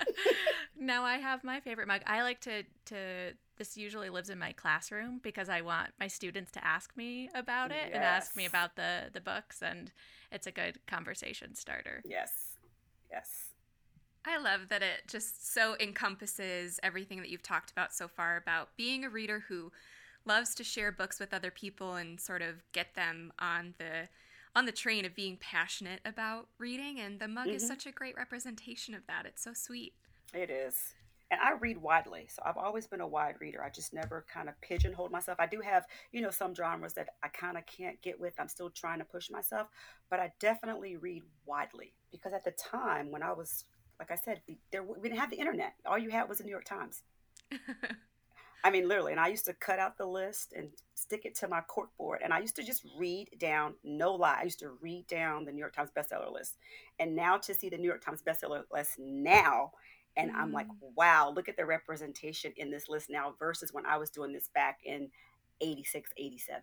[0.78, 2.02] now I have my favorite mug.
[2.06, 6.52] I like to to this usually lives in my classroom because I want my students
[6.52, 7.90] to ask me about it yes.
[7.94, 9.92] and ask me about the the books and
[10.30, 12.02] it's a good conversation starter.
[12.04, 12.56] Yes.
[13.10, 13.50] Yes.
[14.26, 18.70] I love that it just so encompasses everything that you've talked about so far about
[18.76, 19.70] being a reader who
[20.24, 24.08] loves to share books with other people and sort of get them on the
[24.56, 27.56] on the train of being passionate about reading and the mug mm-hmm.
[27.56, 29.26] is such a great representation of that.
[29.26, 29.92] It's so sweet.
[30.32, 30.94] It is.
[31.30, 32.26] And I read widely.
[32.30, 33.62] So I've always been a wide reader.
[33.62, 35.38] I just never kind of pigeonholed myself.
[35.38, 38.32] I do have, you know, some genres that I kind of can't get with.
[38.38, 39.68] I'm still trying to push myself,
[40.08, 43.64] but I definitely read widely because at the time when I was
[43.98, 45.74] like I said, we, there, we didn't have the internet.
[45.84, 47.02] All you had was the New York Times.
[48.64, 49.12] I mean, literally.
[49.12, 52.20] And I used to cut out the list and stick it to my cork board.
[52.24, 55.52] And I used to just read down, no lie, I used to read down the
[55.52, 56.56] New York Times bestseller list.
[56.98, 59.70] And now to see the New York Times bestseller list now,
[60.16, 60.34] and mm.
[60.34, 60.90] I'm like, mm.
[60.96, 64.50] wow, look at the representation in this list now versus when I was doing this
[64.52, 65.10] back in
[65.60, 66.62] 86, 87.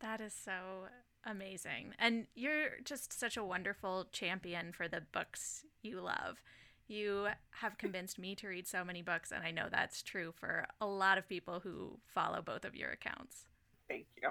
[0.00, 0.86] That is so
[1.24, 1.94] amazing.
[1.98, 6.40] And you're just such a wonderful champion for the books you love.
[6.88, 7.28] You
[7.60, 10.86] have convinced me to read so many books, and I know that's true for a
[10.86, 13.46] lot of people who follow both of your accounts.
[13.88, 14.30] Thank you.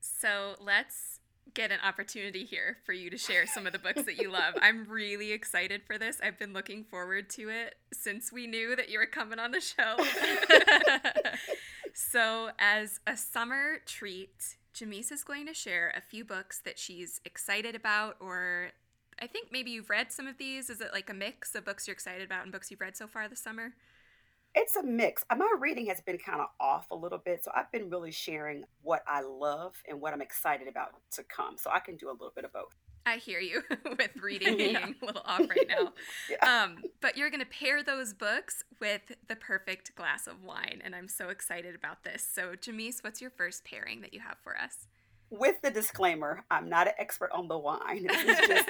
[0.00, 1.20] So let's
[1.54, 4.54] get an opportunity here for you to share some of the books that you love.
[4.60, 6.18] I'm really excited for this.
[6.22, 9.60] I've been looking forward to it since we knew that you were coming on the
[9.60, 9.96] show.
[11.94, 17.20] so, as a summer treat, Jamise is going to share a few books that she's
[17.24, 18.70] excited about or
[19.20, 20.68] I think maybe you've read some of these.
[20.68, 23.06] Is it like a mix of books you're excited about and books you've read so
[23.06, 23.72] far this summer?
[24.54, 25.24] It's a mix.
[25.28, 27.44] Uh, my reading has been kind of off a little bit.
[27.44, 31.56] So I've been really sharing what I love and what I'm excited about to come.
[31.58, 32.74] So I can do a little bit of both.
[33.04, 33.62] I hear you
[33.98, 34.88] with reading being yeah.
[35.00, 35.92] a little off right now.
[36.30, 36.64] yeah.
[36.64, 40.80] um, but you're going to pair those books with the perfect glass of wine.
[40.84, 42.26] And I'm so excited about this.
[42.26, 44.88] So, Jamise, what's your first pairing that you have for us?
[45.30, 48.06] With the disclaimer, I'm not an expert on the wine.
[48.08, 48.68] Just...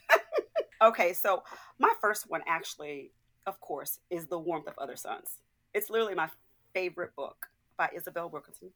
[0.82, 1.42] okay, so
[1.78, 3.12] my first one actually,
[3.46, 5.38] of course, is The Warmth of Other Suns.
[5.74, 6.28] It's literally my
[6.74, 7.46] favorite book
[7.76, 8.70] by Isabel Wilkerson.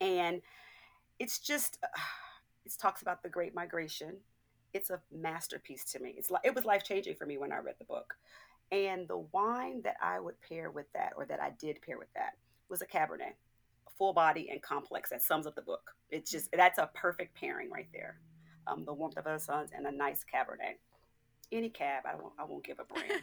[0.00, 0.42] And
[1.18, 1.88] it's just, uh,
[2.64, 4.16] it talks about the Great Migration.
[4.74, 6.14] It's a masterpiece to me.
[6.18, 8.14] It's like it was life changing for me when I read the book.
[8.72, 12.12] And the wine that I would pair with that, or that I did pair with
[12.14, 12.32] that,
[12.68, 13.34] was a Cabernet
[13.98, 15.92] full body and complex that sums up the book.
[16.10, 18.18] It's just that's a perfect pairing right there.
[18.66, 20.78] Um, the warmth of other suns and a nice Cabernet.
[21.52, 22.32] Any cab, I won't.
[22.38, 23.22] I won't give a brand.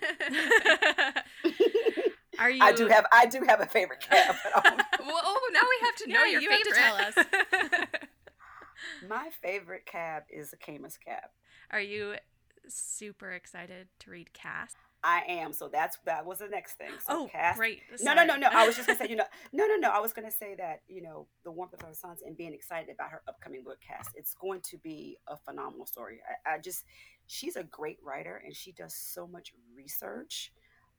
[2.40, 2.64] Are you?
[2.64, 3.06] I do have.
[3.12, 4.36] I do have a favorite cab.
[4.56, 6.78] well, oh, now we have to know yeah, your you favorite.
[6.78, 7.88] Have to tell us.
[9.08, 11.30] My favorite cab is a Caymus cab.
[11.72, 12.16] Are you
[12.68, 14.78] super excited to read Caste?
[15.04, 15.52] I am.
[15.54, 16.92] So that's that was the next thing.
[17.06, 17.58] So oh, Caste.
[17.58, 17.82] great.
[18.02, 18.48] No, no, no, no.
[18.52, 19.90] I was just gonna say, you know, no, no, no.
[19.90, 22.94] I was gonna say that you know, the warmth of other suns and being excited
[22.94, 24.12] about her upcoming book Caste.
[24.16, 26.20] It's going to be a phenomenal story.
[26.46, 26.86] I, I just,
[27.28, 30.52] she's a great writer and she does so much research.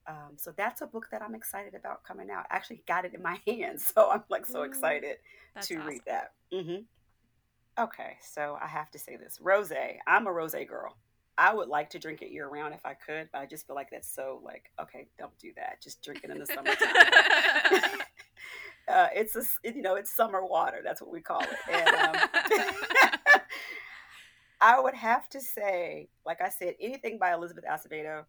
[0.07, 2.45] Um, so that's a book that I'm excited about coming out.
[2.51, 5.17] I actually got it in my hands, so I'm like so excited
[5.61, 5.87] to awesome.
[5.87, 6.33] read that.
[6.53, 7.83] Mm-hmm.
[7.83, 9.71] Okay, so I have to say this: rose.
[10.07, 10.95] I'm a rose girl.
[11.37, 13.75] I would like to drink it year round if I could, but I just feel
[13.75, 15.81] like that's so like okay, don't do that.
[15.81, 17.99] Just drink it in the summertime.
[18.87, 20.81] uh, it's a you know it's summer water.
[20.83, 21.49] That's what we call it.
[21.71, 22.15] And, um,
[24.61, 28.23] I would have to say, like I said, anything by Elizabeth Acevedo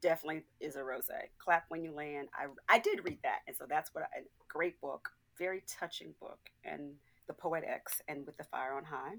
[0.00, 1.10] definitely is a rose.
[1.38, 2.28] Clap when you land.
[2.34, 6.38] I I did read that, and so that's what I, great book, very touching book,
[6.64, 6.92] and
[7.26, 9.16] the Poet X and with the fire on high.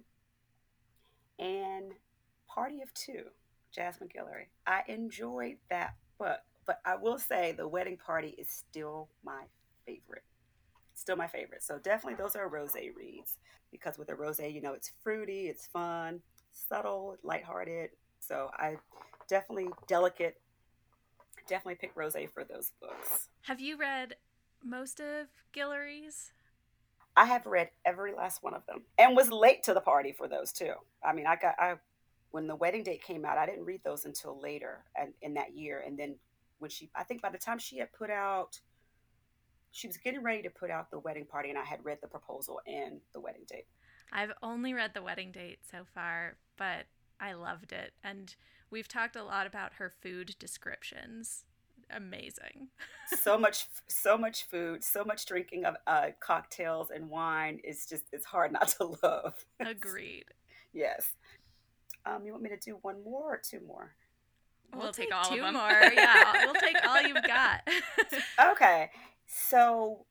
[1.37, 1.93] And
[2.59, 3.23] Party of Two,
[3.71, 4.47] Jasmine Guillory.
[4.67, 9.43] I enjoyed that book, but I will say the wedding party is still my
[9.85, 10.25] favorite.
[10.93, 11.63] Still my favorite.
[11.63, 13.37] So definitely those are rose reads
[13.71, 16.19] because with a rose, you know, it's fruity, it's fun,
[16.51, 17.91] subtle, lighthearted.
[18.19, 18.75] So I
[19.29, 20.41] definitely delicate.
[21.47, 23.29] Definitely pick rose for those books.
[23.43, 24.15] Have you read
[24.61, 26.33] most of Guillory's?
[27.15, 30.27] I have read every last one of them and was late to the party for
[30.27, 30.73] those too.
[31.01, 31.75] I mean, I got I
[32.31, 35.55] when the wedding date came out, I didn't read those until later and in that
[35.55, 35.83] year.
[35.85, 36.15] And then
[36.59, 38.59] when she, I think by the time she had put out,
[39.71, 42.07] she was getting ready to put out the wedding party, and I had read the
[42.07, 43.65] proposal and the wedding date.
[44.11, 46.85] I've only read the wedding date so far, but
[47.19, 47.93] I loved it.
[48.03, 48.35] And
[48.71, 51.45] we've talked a lot about her food descriptions.
[51.91, 52.69] Amazing.
[53.21, 57.59] so much, so much food, so much drinking of uh, cocktails and wine.
[57.63, 59.45] It's just, it's hard not to love.
[59.59, 60.25] Agreed.
[60.73, 61.13] yes.
[62.05, 63.93] Um, you want me to do one more or two more?
[64.71, 65.53] We'll, we'll take, take, all two of them.
[65.55, 65.93] more.
[65.93, 67.67] Yeah, we'll take all you've got.
[68.51, 68.91] okay,
[69.25, 70.05] so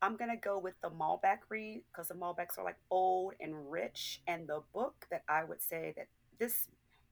[0.00, 4.22] I'm gonna go with the Malbec read because the Malbecs are like old and rich,
[4.26, 6.06] and the book that I would say that
[6.38, 6.68] this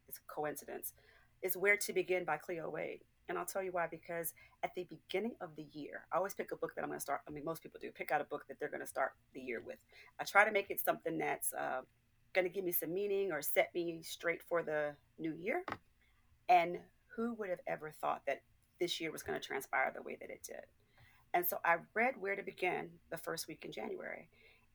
[0.08, 0.92] is a coincidence
[1.42, 3.00] is Where to Begin by Cleo Wade.
[3.28, 6.50] And I'll tell you why, because at the beginning of the year, I always pick
[6.50, 7.20] a book that I'm going to start.
[7.28, 9.40] I mean, most people do pick out a book that they're going to start the
[9.40, 9.76] year with.
[10.18, 11.82] I try to make it something that's uh,
[12.34, 15.64] going to give me some meaning or set me straight for the new year.
[16.48, 18.42] And who would have ever thought that
[18.80, 20.64] this year was going to transpire the way that it did?
[21.34, 24.28] And so I read Where to Begin the first week in January.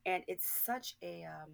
[0.06, 1.50] And it's such a, um,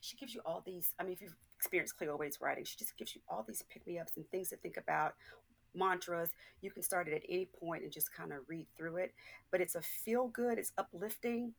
[0.00, 2.96] she gives you all these, I mean, if you've experienced Cleo Wade's writing, she just
[2.96, 5.14] gives you all these pick me ups and things to think about,
[5.74, 6.30] mantras.
[6.60, 9.14] You can start it at any point and just kind of read through it.
[9.50, 11.54] But it's a feel good, it's uplifting.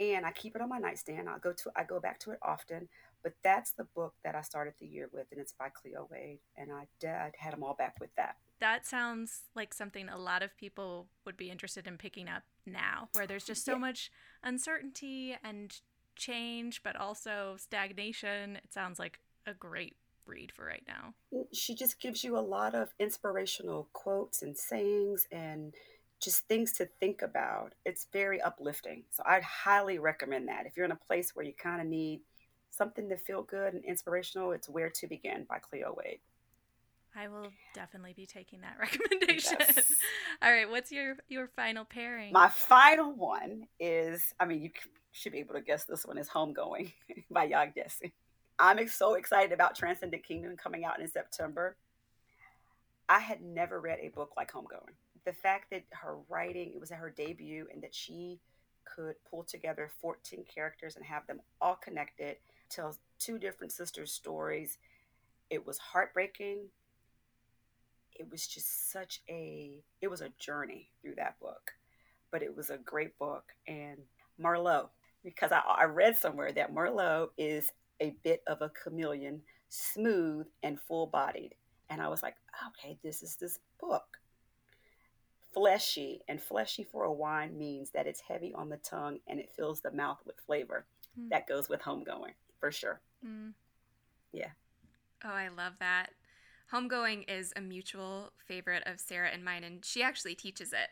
[0.00, 1.28] And I keep it on my nightstand.
[1.28, 2.88] I go to I go back to it often.
[3.22, 6.40] But that's the book that I started the year with, and it's by Cleo Wade.
[6.56, 8.36] And I, I had them all back with that.
[8.58, 13.08] That sounds like something a lot of people would be interested in picking up now,
[13.12, 13.78] where there's just so yeah.
[13.78, 14.10] much
[14.42, 15.72] uncertainty and
[16.16, 18.56] change, but also stagnation.
[18.56, 21.14] It sounds like a great read for right now.
[21.52, 25.74] She just gives you a lot of inspirational quotes and sayings and
[26.22, 27.74] just things to think about.
[27.84, 29.04] It's very uplifting.
[29.10, 30.66] So I'd highly recommend that.
[30.66, 32.20] If you're in a place where you kind of need
[32.70, 36.20] something to feel good and inspirational, it's Where to Begin by Cleo Wade.
[37.14, 39.56] I will definitely be taking that recommendation.
[39.58, 39.92] Yes.
[40.42, 42.32] All right, what's your your final pairing?
[42.32, 44.70] My final one is, I mean, you
[45.10, 46.92] should be able to guess this one is Homegoing
[47.30, 48.12] by Yaa Gyasi.
[48.58, 51.76] I'm so excited about Transcendent Kingdom coming out in September.
[53.08, 54.94] I had never read a book like Homegoing.
[55.24, 58.40] The fact that her writing, it was at her debut, and that she
[58.84, 62.36] could pull together 14 characters and have them all connected,
[62.68, 64.78] tell two different sisters' stories.
[65.50, 66.68] It was heartbreaking.
[68.14, 71.72] It was just such a it was a journey through that book.
[72.30, 73.44] But it was a great book.
[73.66, 73.98] And
[74.40, 74.88] Merlot,
[75.22, 80.80] because I, I read somewhere that Merlot is a bit of a chameleon, smooth and
[80.80, 81.54] full bodied.
[81.90, 82.36] And I was like,
[82.68, 84.18] okay, this is this book
[85.52, 89.52] fleshy, and fleshy for a wine means that it's heavy on the tongue and it
[89.54, 90.84] fills the mouth with flavor.
[91.18, 91.30] Mm.
[91.30, 93.00] That goes with homegoing for sure.
[93.26, 93.52] Mm.
[94.32, 94.50] Yeah.
[95.24, 96.10] Oh, I love that.
[96.72, 100.88] Homegoing is a mutual favorite of Sarah and mine, and she actually teaches it.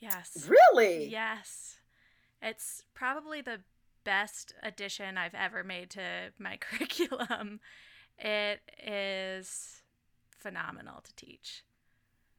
[0.00, 0.48] Yes.
[0.48, 1.08] Really?
[1.08, 1.76] Yes.
[2.42, 3.60] It's probably the
[4.02, 7.60] best addition I've ever made to my curriculum.
[8.18, 9.82] It is
[10.38, 11.64] phenomenal to teach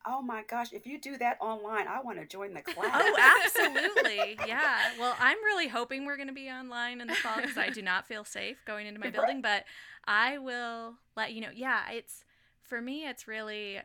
[0.07, 3.01] oh my gosh, if you do that online, I want to join the oh, class.
[3.03, 4.37] oh, absolutely.
[4.47, 4.91] Yeah.
[4.99, 7.81] Well, I'm really hoping we're going to be online in the fall because I do
[7.83, 9.65] not feel safe going into my building, but
[10.05, 11.49] I will let you know.
[11.53, 12.23] Yeah, it's
[12.61, 13.79] for me, it's really,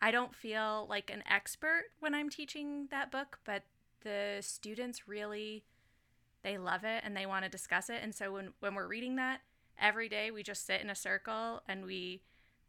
[0.00, 3.62] I don't feel like an expert when I'm teaching that book, but
[4.02, 5.64] the students really,
[6.42, 8.00] they love it and they want to discuss it.
[8.02, 9.40] And so when, when we're reading that,
[9.80, 12.22] every day we just sit in a circle and we,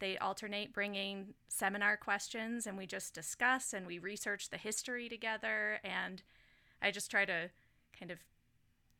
[0.04, 5.80] they alternate bringing seminar questions and we just discuss and we research the history together.
[5.82, 6.22] And
[6.82, 7.48] I just try to
[7.98, 8.18] kind of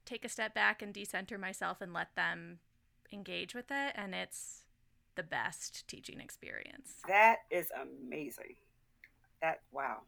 [0.07, 2.61] take a step back and decenter myself and let them
[3.12, 3.93] engage with it.
[3.95, 4.62] And it's
[5.14, 6.95] the best teaching experience.
[7.07, 8.55] That is amazing.
[9.43, 9.99] That, wow.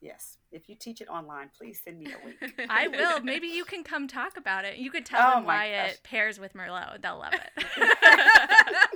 [0.00, 0.38] Yes.
[0.52, 2.66] If you teach it online, please send me a link.
[2.68, 3.20] I will.
[3.22, 4.76] Maybe you can come talk about it.
[4.76, 5.92] You could tell oh them why gosh.
[5.92, 7.00] it pairs with Merlot.
[7.00, 7.50] They'll love it.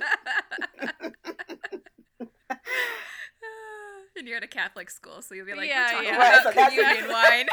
[4.21, 6.15] and you're at a Catholic school, so you'll be like, yeah, yeah.
[6.15, 7.47] Right, about so communion wine.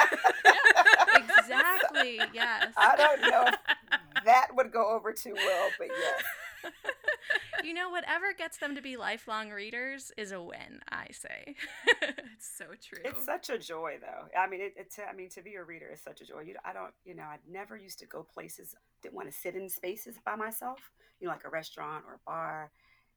[1.16, 2.20] exactly.
[2.34, 2.72] Yes.
[2.76, 6.22] I don't know if that would go over too well, but yes.
[7.64, 10.80] you know, whatever gets them to be lifelong readers is a win.
[10.90, 11.54] I say.
[12.02, 13.02] it's so true.
[13.02, 14.28] It's such a joy, though.
[14.38, 16.42] I mean, it, it, I mean, to be a reader is such a joy.
[16.46, 19.54] You, I don't, you know, I never used to go places didn't want to sit
[19.54, 20.90] in spaces by myself.
[21.18, 22.70] You know, like a restaurant or a bar.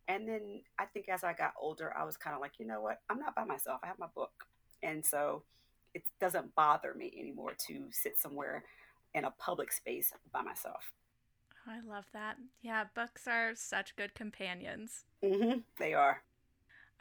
[0.07, 2.81] And then I think as I got older, I was kind of like, you know
[2.81, 2.99] what?
[3.09, 3.79] I'm not by myself.
[3.83, 4.31] I have my book.
[4.83, 5.43] And so
[5.93, 8.63] it doesn't bother me anymore to sit somewhere
[9.13, 10.91] in a public space by myself.
[11.67, 12.37] I love that.
[12.61, 15.05] Yeah, books are such good companions.
[15.23, 16.23] Mm-hmm, they are.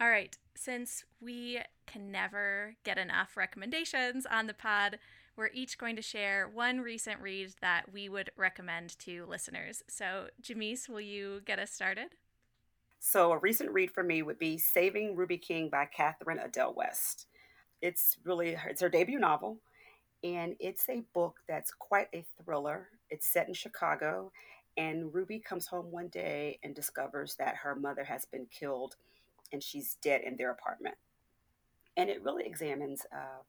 [0.01, 0.37] All right.
[0.55, 4.99] Since we can never get enough recommendations on the pod,
[5.37, 9.83] we're each going to share one recent read that we would recommend to listeners.
[9.89, 12.09] So, Jamise, will you get us started?
[13.03, 17.27] So, a recent read for me would be Saving Ruby King by Catherine Adel West.
[17.81, 19.57] It's really it's her debut novel,
[20.23, 22.89] and it's a book that's quite a thriller.
[23.09, 24.33] It's set in Chicago,
[24.77, 28.97] and Ruby comes home one day and discovers that her mother has been killed
[29.51, 30.97] and she's dead in their apartment.
[31.97, 33.43] And it really examines uh,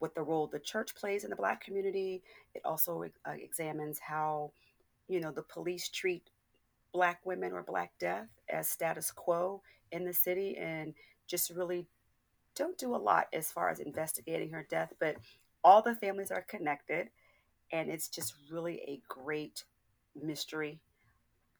[0.00, 2.22] what the role the church plays in the Black community.
[2.54, 4.52] It also uh, examines how,
[5.08, 6.28] you know, the police treat
[6.92, 10.94] Black women or Black death as status quo in the city and
[11.26, 11.86] just really
[12.54, 14.92] don't do a lot as far as investigating her death.
[15.00, 15.16] But
[15.64, 17.08] all the families are connected,
[17.72, 19.64] and it's just really a great
[20.20, 20.80] mystery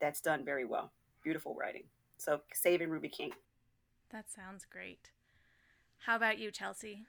[0.01, 0.93] that's done very well.
[1.23, 1.85] Beautiful writing.
[2.19, 3.33] So, Saving Ruby King.
[4.11, 5.11] That sounds great.
[6.05, 7.07] How about you, Chelsea?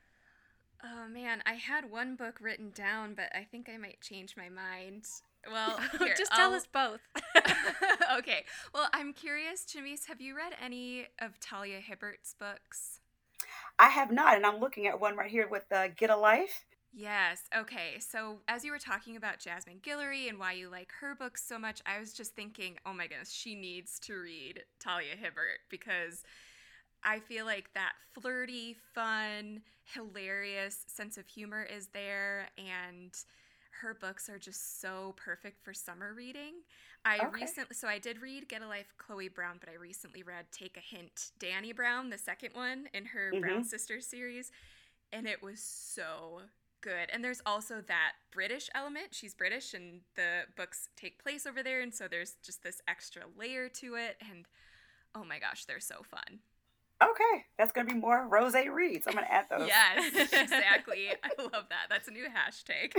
[0.83, 4.49] Oh man, I had one book written down, but I think I might change my
[4.49, 5.05] mind.
[5.51, 6.55] Well, here, just tell I'll...
[6.55, 7.01] us both.
[8.17, 8.45] okay.
[8.73, 12.99] Well, I'm curious, Jamise, have you read any of Talia Hibbert's books?
[13.79, 16.65] I have not, and I'm looking at one right here with uh, Get a Life.
[16.95, 17.43] Yes.
[17.57, 17.99] Okay.
[17.99, 21.57] So, as you were talking about Jasmine Guillory and why you like her books so
[21.57, 26.23] much, I was just thinking, oh my goodness, she needs to read Talia Hibbert because
[27.03, 32.49] I feel like that flirty, fun, hilarious sense of humor is there.
[32.59, 33.11] And
[33.83, 36.53] her books are just so perfect for summer reading.
[37.05, 37.27] I okay.
[37.33, 40.77] recently, so I did read Get a Life, Chloe Brown, but I recently read Take
[40.77, 43.41] a Hint, Dani Brown, the second one in her mm-hmm.
[43.41, 44.51] Brown Sisters series.
[45.11, 46.41] And it was so
[46.81, 47.09] good.
[47.11, 49.07] And there's also that British element.
[49.11, 51.81] She's British and the books take place over there.
[51.81, 54.17] And so there's just this extra layer to it.
[54.29, 54.45] And
[55.13, 56.39] oh my gosh, they're so fun.
[57.01, 59.07] Okay, that's going to be more rose reads.
[59.07, 59.67] I'm going to add those.
[59.67, 61.09] Yes, exactly.
[61.23, 61.87] I love that.
[61.89, 62.93] That's a new hashtag.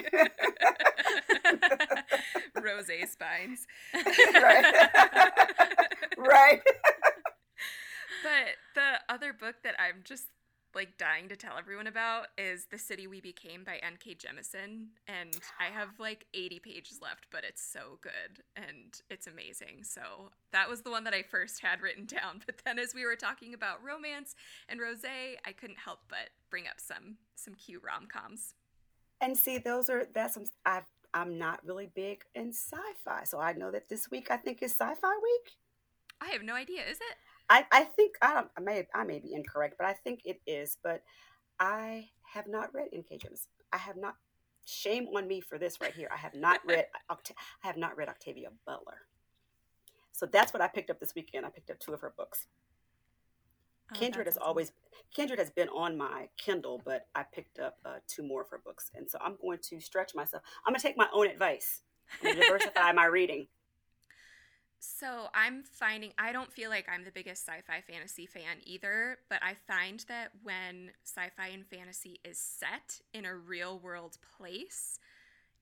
[2.63, 3.67] rose spines.
[4.35, 4.89] right.
[6.19, 6.61] right.
[8.23, 10.25] but the other book that I'm just
[10.75, 14.16] like dying to tell everyone about is The City We Became by N.K.
[14.16, 14.89] Jemisin.
[15.07, 19.85] And I have like 80 pages left, but it's so good and it's amazing.
[19.85, 22.43] So that was the one that I first had written down.
[22.45, 24.35] But then as we were talking about romance
[24.68, 28.55] and rose, I couldn't help but bring up some some cute rom coms.
[29.20, 33.70] And see, those are that's I I'm not really big in sci-fi, so I know
[33.70, 35.53] that this week I think is sci-fi week.
[36.20, 36.83] I have no idea.
[36.89, 37.16] Is it?
[37.49, 40.41] I, I think I don't I may I may be incorrect, but I think it
[40.47, 40.79] is.
[40.83, 41.03] But
[41.61, 43.19] I have not read N.K.
[43.19, 43.47] Jemisin.
[43.73, 44.17] I have not.
[44.67, 46.09] Shame on me for this right here.
[46.13, 46.87] I have not read.
[47.11, 47.17] I
[47.61, 49.03] have not read Octavia Butler.
[50.13, 51.45] So that's what I picked up this weekend.
[51.45, 52.47] I picked up two of her books.
[53.93, 54.73] Oh, Kindred has always
[55.15, 58.61] Kindred has been on my Kindle, but I picked up uh, two more of her
[58.65, 60.43] books, and so I'm going to stretch myself.
[60.67, 61.83] I'm going to take my own advice.
[62.23, 63.47] Diversify my reading.
[64.87, 69.43] So I'm finding I don't feel like I'm the biggest sci-fi fantasy fan either, but
[69.43, 74.99] I find that when sci-fi and fantasy is set in a real world place,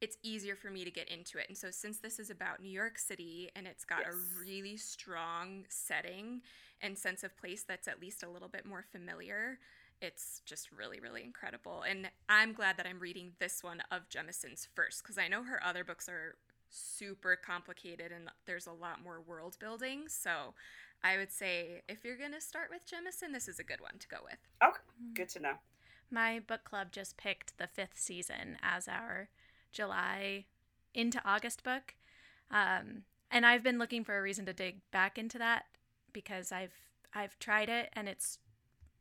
[0.01, 1.47] it's easier for me to get into it.
[1.49, 4.13] And so since this is about New York City and it's got yes.
[4.13, 6.43] a really strong setting
[6.81, 9.61] and sense of place that's at least a little bit more familiar,
[10.01, 11.85] it's just really really incredible.
[11.89, 15.63] And I'm glad that I'm reading this one of Jemisin's first because I know her
[15.65, 16.35] other books are
[16.73, 20.05] super complicated and there's a lot more world building.
[20.09, 20.55] So
[21.05, 23.99] I would say if you're going to start with Jemisin, this is a good one
[23.99, 24.39] to go with.
[24.63, 24.81] Okay,
[25.15, 25.55] good to know.
[26.11, 29.29] My book club just picked the fifth season as our
[29.73, 30.45] July
[30.95, 31.95] into August book.
[32.51, 35.65] Um, and I've been looking for a reason to dig back into that
[36.13, 36.75] because I've
[37.15, 38.39] I've tried it and it's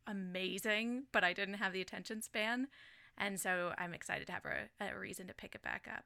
[0.06, 2.68] amazing, but I didn't have the attention span.
[3.16, 6.04] And so I'm excited to have a, a reason to pick it back up.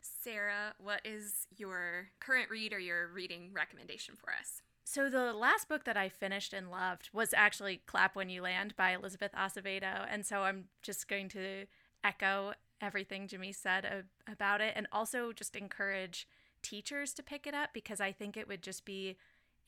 [0.00, 4.62] Sarah, what is your current read or your reading recommendation for us?
[4.84, 8.74] So the last book that I finished and loved was actually Clap When You Land
[8.76, 10.06] by Elizabeth Acevedo.
[10.10, 11.66] And so I'm just going to
[12.02, 16.26] echo everything Jimmy said about it and also just encourage
[16.62, 19.16] teachers to pick it up because I think it would just be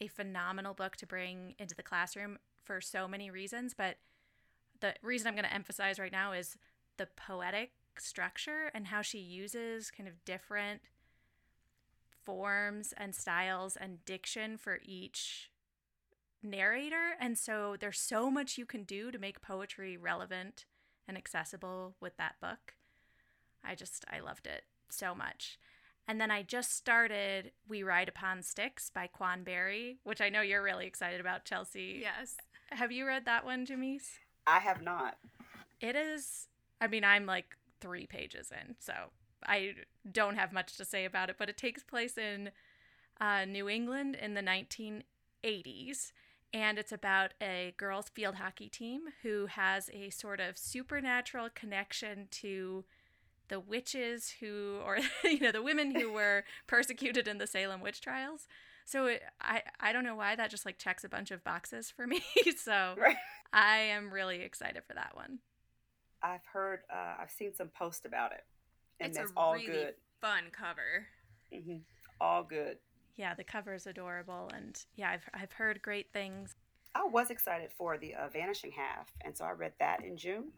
[0.00, 3.74] a phenomenal book to bring into the classroom for so many reasons.
[3.74, 3.98] But
[4.80, 6.56] the reason I'm going to emphasize right now is
[6.96, 7.70] the poetic
[8.00, 10.80] structure and how she uses kind of different
[12.24, 15.50] forms and styles and diction for each
[16.42, 17.12] narrator.
[17.20, 20.66] And so there's so much you can do to make poetry relevant
[21.08, 22.74] and accessible with that book.
[23.64, 25.58] I just, I loved it so much.
[26.08, 30.40] And then I just started We Ride Upon Sticks by Quan Barry, which I know
[30.40, 32.00] you're really excited about, Chelsea.
[32.02, 32.36] Yes.
[32.70, 34.18] Have you read that one, Jamise?
[34.46, 35.18] I have not.
[35.80, 36.48] It is,
[36.80, 38.76] I mean, I'm like three pages in.
[38.78, 38.94] So
[39.46, 39.74] I
[40.10, 42.50] don't have much to say about it, but it takes place in
[43.20, 46.12] uh, New England in the 1980s.
[46.54, 52.28] And it's about a girls' field hockey team who has a sort of supernatural connection
[52.30, 52.84] to
[53.48, 58.00] the witches who, or, you know, the women who were persecuted in the Salem witch
[58.00, 58.46] trials.
[58.84, 61.90] So it, I, I don't know why that just like checks a bunch of boxes
[61.90, 62.22] for me.
[62.56, 63.16] so Right.
[63.52, 65.38] I am really excited for that one.
[66.22, 68.44] I've heard, uh, I've seen some posts about it,
[69.00, 69.94] and it's that's a all really good.
[70.20, 71.06] fun cover.
[71.52, 71.78] hmm
[72.20, 72.78] All good.
[73.16, 76.54] Yeah, the cover is adorable, and yeah, I've I've heard great things.
[76.94, 80.52] I was excited for the uh, Vanishing Half, and so I read that in June,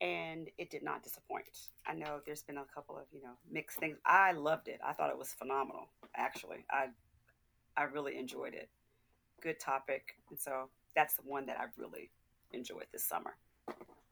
[0.00, 1.48] and it did not disappoint.
[1.86, 3.98] I know there's been a couple of you know mixed things.
[4.06, 4.80] I loved it.
[4.86, 5.88] I thought it was phenomenal.
[6.16, 6.86] Actually, I
[7.76, 8.68] I really enjoyed it.
[9.42, 12.10] Good topic, and so that's the one that I really
[12.52, 13.36] enjoyed this summer.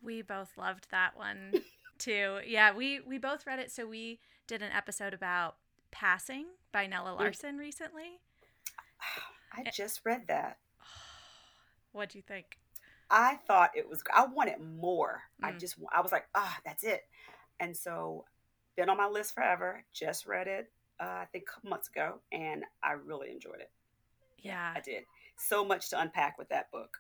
[0.03, 1.53] We both loved that one
[1.99, 2.39] too.
[2.47, 3.71] Yeah, we we both read it.
[3.71, 5.57] So we did an episode about
[5.91, 8.21] Passing by Nella Larsen recently.
[9.53, 10.59] I just read that.
[11.93, 12.59] What'd you think?
[13.11, 14.03] I thought it was.
[14.15, 15.23] I wanted more.
[15.43, 15.61] I Mm.
[15.61, 15.77] just.
[15.93, 17.03] I was like, ah, that's it.
[17.59, 18.25] And so,
[18.77, 19.85] been on my list forever.
[19.93, 20.71] Just read it.
[21.01, 23.71] Uh, I think a couple months ago, and I really enjoyed it.
[24.39, 24.73] Yeah.
[24.77, 25.05] I did.
[25.37, 26.99] So much to unpack with that book.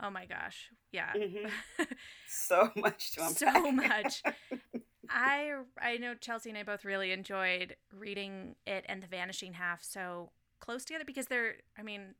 [0.00, 0.70] Oh my gosh.
[0.92, 1.12] Yeah.
[1.14, 1.50] Mhm.
[2.28, 3.36] So much to unpack.
[3.54, 4.22] so much.
[5.10, 9.82] I I know Chelsea and I both really enjoyed reading it and The Vanishing Half
[9.82, 10.30] so
[10.60, 12.14] close together because they're I mean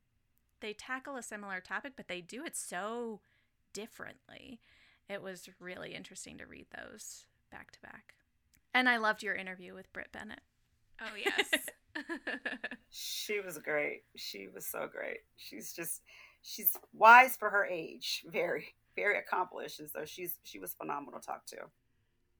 [0.61, 3.21] they tackle a similar topic but they do it so
[3.73, 4.59] differently.
[5.07, 8.15] It was really interesting to read those back to back.
[8.73, 10.41] And I loved your interview with Brit Bennett.
[11.01, 11.49] Oh yes.
[12.91, 14.01] She was great.
[14.15, 15.19] She was so great.
[15.37, 16.01] She's just.
[16.41, 18.23] She's wise for her age.
[18.27, 21.57] Very, very accomplished, and so she's she was phenomenal to talk to.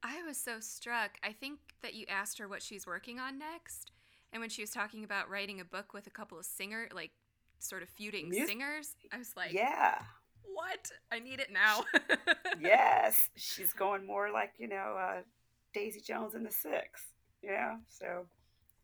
[0.01, 1.17] I was so struck.
[1.23, 3.91] I think that you asked her what she's working on next,
[4.31, 7.11] and when she was talking about writing a book with a couple of singer, like
[7.59, 9.99] sort of feuding singers, I was like, Yeah.
[10.45, 10.91] "What?
[11.11, 11.83] I need it now."
[12.61, 15.21] yes, she's going more like you know uh,
[15.73, 17.03] Daisy Jones and the Six.
[17.41, 18.25] You know, so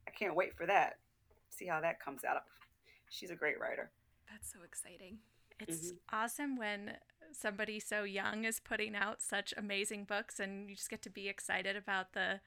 [0.07, 0.97] I can't wait for that.
[1.49, 2.43] See how that comes out.
[3.09, 3.91] She's a great writer.
[4.30, 5.19] That's so exciting.
[5.59, 5.99] It's Mhm.
[6.11, 6.97] awesome when
[7.32, 11.28] somebody so young is putting out such amazing books and you just get to be
[11.30, 12.41] excited about the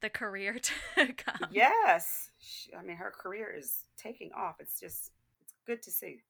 [0.00, 0.58] the career
[0.96, 1.48] to come.
[1.50, 4.56] Yes, she, I mean her career is taking off.
[4.60, 6.22] It's just it's good to see.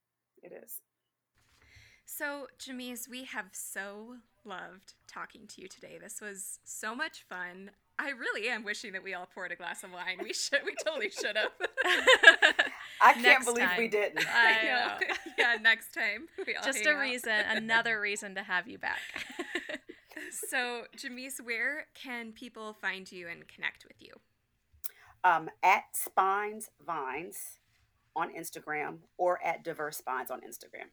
[0.42, 0.80] It is.
[2.06, 5.98] So, Jamise, we have so loved talking to you today.
[6.00, 7.70] This was so much fun.
[7.98, 10.18] I really am wishing that we all poured a glass of wine.
[10.22, 10.60] We should.
[10.64, 11.50] We totally should have.
[13.00, 14.24] I can't Next believe we didn't.
[14.26, 14.98] I yeah.
[15.00, 15.14] know.
[15.38, 15.56] yeah.
[15.60, 17.00] Next time, we all Just a out.
[17.00, 18.98] reason, another reason to have you back.
[20.50, 24.14] So, Jamise, where can people find you and connect with you?
[25.24, 27.58] um, at Spines Vines
[28.16, 30.88] on Instagram or at Diverse Spines on Instagram.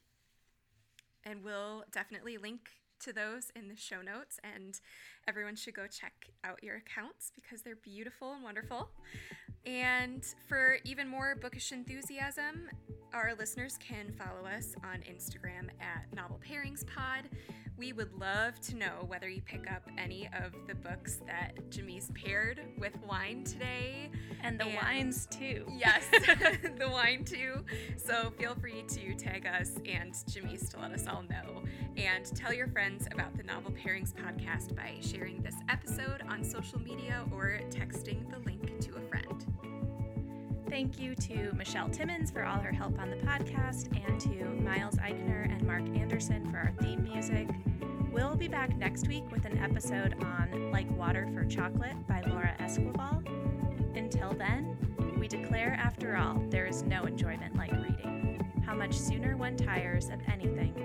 [1.24, 2.70] And we'll definitely link
[3.02, 4.40] to those in the show notes.
[4.44, 4.80] And
[5.28, 8.90] everyone should go check out your accounts because they're beautiful and wonderful.
[9.66, 12.70] And for even more bookish enthusiasm,
[13.16, 17.30] our listeners can follow us on Instagram at Novel Pairings Pod.
[17.78, 22.14] We would love to know whether you pick up any of the books that Jamise
[22.14, 24.12] paired with wine today.
[24.44, 25.66] and the And- wines too.
[25.78, 27.64] Yes, the wine too.
[27.98, 31.64] So feel free to tag us and Jamise to let us all know.
[31.98, 36.80] And tell your friends about the Novel Pairings podcast by sharing this episode on social
[36.82, 39.45] media or texting the link to a friend.
[40.76, 44.96] Thank you to Michelle Timmons for all her help on the podcast and to Miles
[44.96, 47.48] Eichner and Mark Anderson for our theme music.
[48.12, 52.54] We'll be back next week with an episode on Like Water for Chocolate by Laura
[52.60, 53.26] Esquivel.
[53.98, 54.76] Until then,
[55.18, 58.46] we declare after all, there is no enjoyment like reading.
[58.66, 60.76] How much sooner one tires of anything